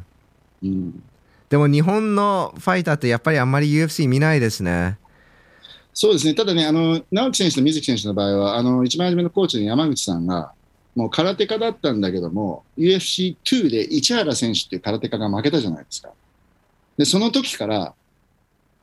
[0.63, 1.03] うん
[1.49, 4.97] でも日本のファイターってやっぱりあんまり UFC 見ないですね。
[5.93, 10.51] そうですね、ただね、あの直樹選手と水木選手の場合は、あの一番初めのコーチの山口さんが、
[10.95, 16.09] もう空手家だったんだけども、UFC2 で市原選手っていう空手家が負けたじゃないですか。
[16.97, 17.93] で、その時から、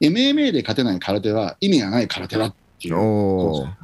[0.00, 2.96] MMA で勝てない空手は意味がない空手だっていう。
[2.96, 3.64] おお。
[3.64, 3.76] だか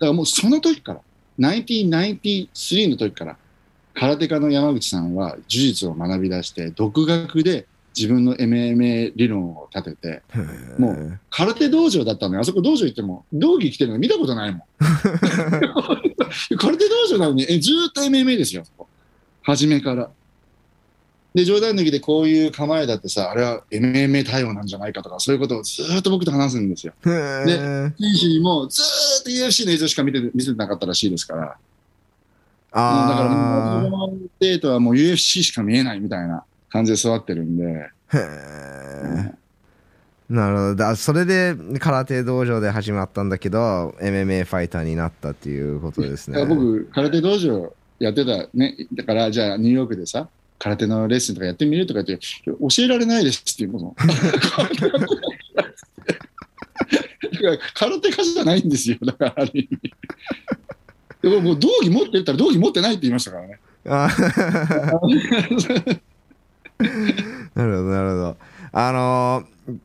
[0.00, 1.00] らもうその時から、
[1.38, 3.38] 1993の時から、
[3.98, 7.66] 空手家の山口さんは呪術を学び出して、独学で
[7.96, 10.22] 自分の MMA 理論を立てて、
[10.78, 12.42] もう空手道場だったのよ。
[12.42, 14.60] あそこ道場行っても、道着着てるの見たことないもん。
[16.58, 18.86] 空手道場なのに、えずーっと MMA ですよ、そこ
[19.42, 20.10] 初めから。
[21.34, 26.92] で、冗談抜きでこういう構えだってさ、あれは MMA 対応なんじゃないかとか、そういうことをずーっと僕と話すんですよ。
[27.06, 28.84] へー選手にもずー
[29.22, 31.56] っと UFC の映像しか見て見せてなかったらしいですから。
[32.76, 37.90] うんだからあもう、そのデートはもう UFC しか見えないみたいな感じで育ってるんで。
[40.28, 48.76] なるほどだそれで空手道場で始まったんだけど MMA ファイターになったっていうことですね僕、空手道場やってたね。
[48.92, 50.28] だから、じゃあニューヨークでさ、
[50.58, 52.52] 空手のレッスンとかやってみるとか言って、教
[52.84, 53.94] えられないですっていうこと。
[57.32, 58.98] だから空手家じゃないんですよ。
[59.02, 59.94] だから、ある意味。
[61.30, 63.58] でももう道着持ってるったら道着持ってないって言いましたからね。
[63.88, 64.08] あ
[67.54, 68.36] なるほどなるほど
[68.72, 69.76] あのー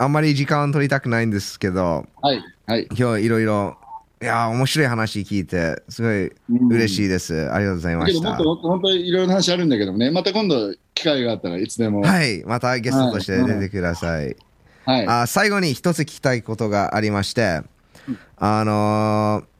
[0.00, 2.86] あんまり時間を取りたくないんですけどはい、はい。
[2.96, 3.76] 今日いろいろ
[4.20, 6.32] いやー、面白い話聞いて、すごい
[6.70, 7.52] 嬉しいです。
[7.52, 8.68] ありがとうございましただけどもっと。
[8.68, 12.00] もっと本当にいろいろな話あるんだけどもね、また今度機会があったらいつでも。
[12.00, 12.38] はい。
[12.38, 14.36] はい、またゲストとして出てください。
[14.86, 17.62] あ最後に一つ聞きたいことがありまして、
[18.38, 19.57] あのー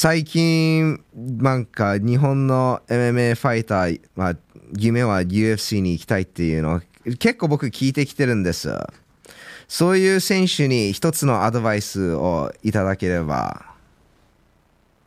[0.00, 4.36] 最近、なんか日本の MMA ファイター、まあ、
[4.78, 6.80] 夢は UFC に行きたいっていうのを
[7.18, 8.70] 結構僕聞いてきてるんです。
[9.66, 13.74] そういう選手に一つのアドバイスをいただければ、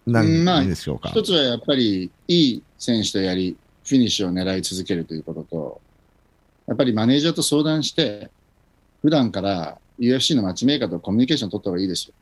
[0.06, 1.08] 何でしょうか？
[1.08, 3.56] 一つはやっぱりいい選手とやり、
[3.86, 5.82] フィニッシュを狙い続けるということと、
[6.68, 8.30] やっぱりマネージャーと相談して、
[9.02, 12.14] 普段から UFC のマッチメーカーとコミュニケーション取った方がいいですよ。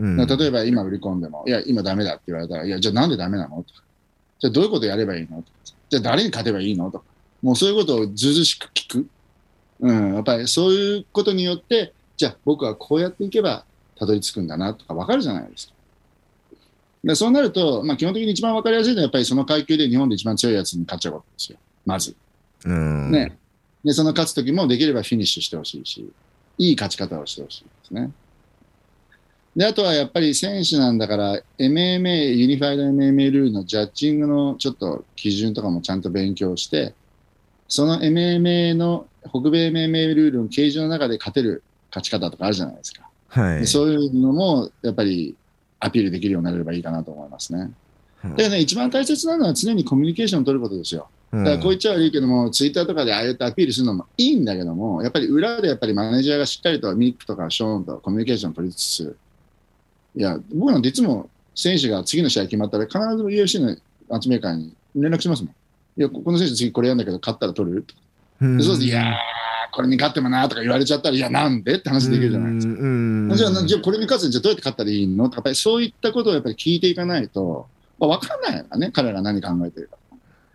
[0.00, 3.62] うん例えば今売り込んでも、いや、今ダメだって言われたら、いや、じゃあなんでダメなの？
[3.62, 3.82] とか、
[4.40, 5.42] じゃあどういうことやればいいの？
[5.42, 5.48] とか、
[5.90, 6.90] じゃあ誰に勝てばいいの？
[6.90, 7.04] とか、
[7.42, 9.06] もうそういうことをずうずうしく聞く。
[9.80, 13.64] うん、やっぱりそういうことによって、じゃあ僕はこうやっていけば
[13.96, 15.74] たどり着くんだなとか分かるじゃないですか。
[17.02, 22.14] でそうなると、まあ、基本的に一番分かりやすいのは、やっぱりその階級で日本で一番強いやつに勝っちゃうことですよ、まず。
[22.66, 23.38] うんね。
[23.82, 26.12] で、その勝つときもできればフィニッシュしてほしいし、
[26.58, 28.10] いい勝ち方をしてほしいですね。
[29.56, 36.94] で、あとはやっぱり選手なんだから、MMA、ユニファイド MMA ルールのジャッジングのちょっと基準とかもちゃんと勉強して、
[37.68, 43.08] その MMA の、北米 MMA ルールの形状の中で勝てる勝ち方とかあるじゃないですか。
[43.28, 43.66] はいで。
[43.66, 45.36] そういうのもやっぱり
[45.78, 47.60] アピールできるようになればいいかなと思いますね。
[47.60, 47.74] うん
[48.22, 51.08] だからね、一番大切なのは常にコミュニケーションを取ることですよ。
[51.32, 59.16] だからこう言っちゃ悪いけども、ツイッターとかでああやってアピールするのもいいんだけども、やっぱり裏でやっぱりマネージャーがしっかりとミックとかショーンとコミュニケーションを取りつつ、
[60.16, 63.76] いや、僕なんていつも選手が次の試合決まったら必ず UFC の
[64.08, 65.54] マッチメーカーに連絡しますもん。
[65.98, 67.82] いや、ここの選手次これやるんだけど、勝ったら取る？
[67.82, 68.00] とか。
[68.40, 69.14] そうすると、いやー、
[69.72, 71.76] これに勝ってもなとか言われちゃったら、いや、なんで？
[71.76, 72.72] って話できるじゃないですか。
[72.72, 75.24] うんじゃあ、なじゃあこれに勝つにじゃあどうやって勝ったらいいの？
[75.24, 77.68] とか、やっぱりそういったことをやっぱり聞いていかないと、
[77.98, 79.96] まあ、分かんないからね、彼らが何考えてるか。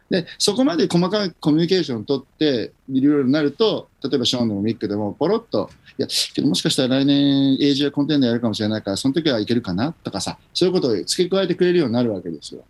[0.10, 12.62] で、そこまで細かいコミュニケーションを取っているようになると、例えばショーンでもミックでも、ポロッと、いや、けどもしかしたら来年、エイジアコンテンダーやるかもしれないから、その時はいけるかなとかさ、そういうことを付け加えてくれるようになるわけですよ。
[12.62, 12.66] だ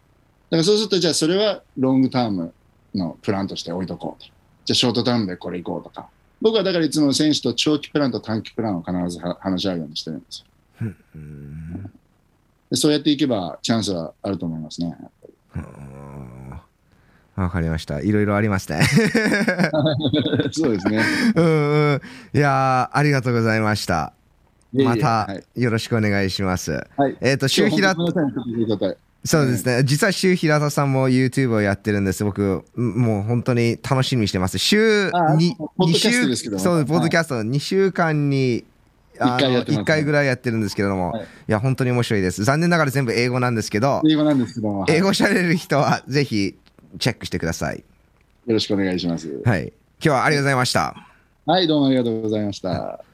[0.52, 2.54] からそうすると、じゃあそれはロングターム
[2.94, 4.30] のプランとして置いとこうと。
[4.66, 6.08] じゃあショートタームでこれ行こうとか。
[6.42, 10.46] 僕はだからいつも選手と長期プランと短期プランを必ずは話し合うようにしてるんです
[10.82, 10.88] よ。
[12.74, 14.96] そうやっていけばチャンスはあると思いますね。
[15.56, 16.60] うん
[17.36, 18.00] わかりました。
[18.00, 18.82] いろいろありますね。
[20.52, 21.04] そうですね。
[21.36, 22.02] うんうん。
[22.34, 24.14] いやーありがとうございました。
[24.74, 26.86] まはたいよろしくお願いします。
[26.98, 29.84] はいえっ、と、周平、今日本当にごめんなさいちょっと言い方そうですね。
[29.84, 32.24] 実は周平田さんも YouTube をやってるんです。
[32.24, 34.60] 僕、もう本当に楽しみにしてます。
[34.60, 38.66] 週あにポッドキャストですポッドキャスト、2週間に、
[39.18, 42.44] あの一回やってますね1回ぐらいやってるんですけれども、はいい、や、本当に面白いです。
[42.44, 46.56] 残念ながら全部英語なんですけど、英語なんですけど英語喋れる人はぜひ
[47.00, 47.78] チェックしてください。
[47.78, 49.42] よろしくお願いします。
[49.46, 49.64] はい。
[49.64, 50.96] 今日はありがとうございました。
[51.46, 53.05] はい、どうもありがとうございました。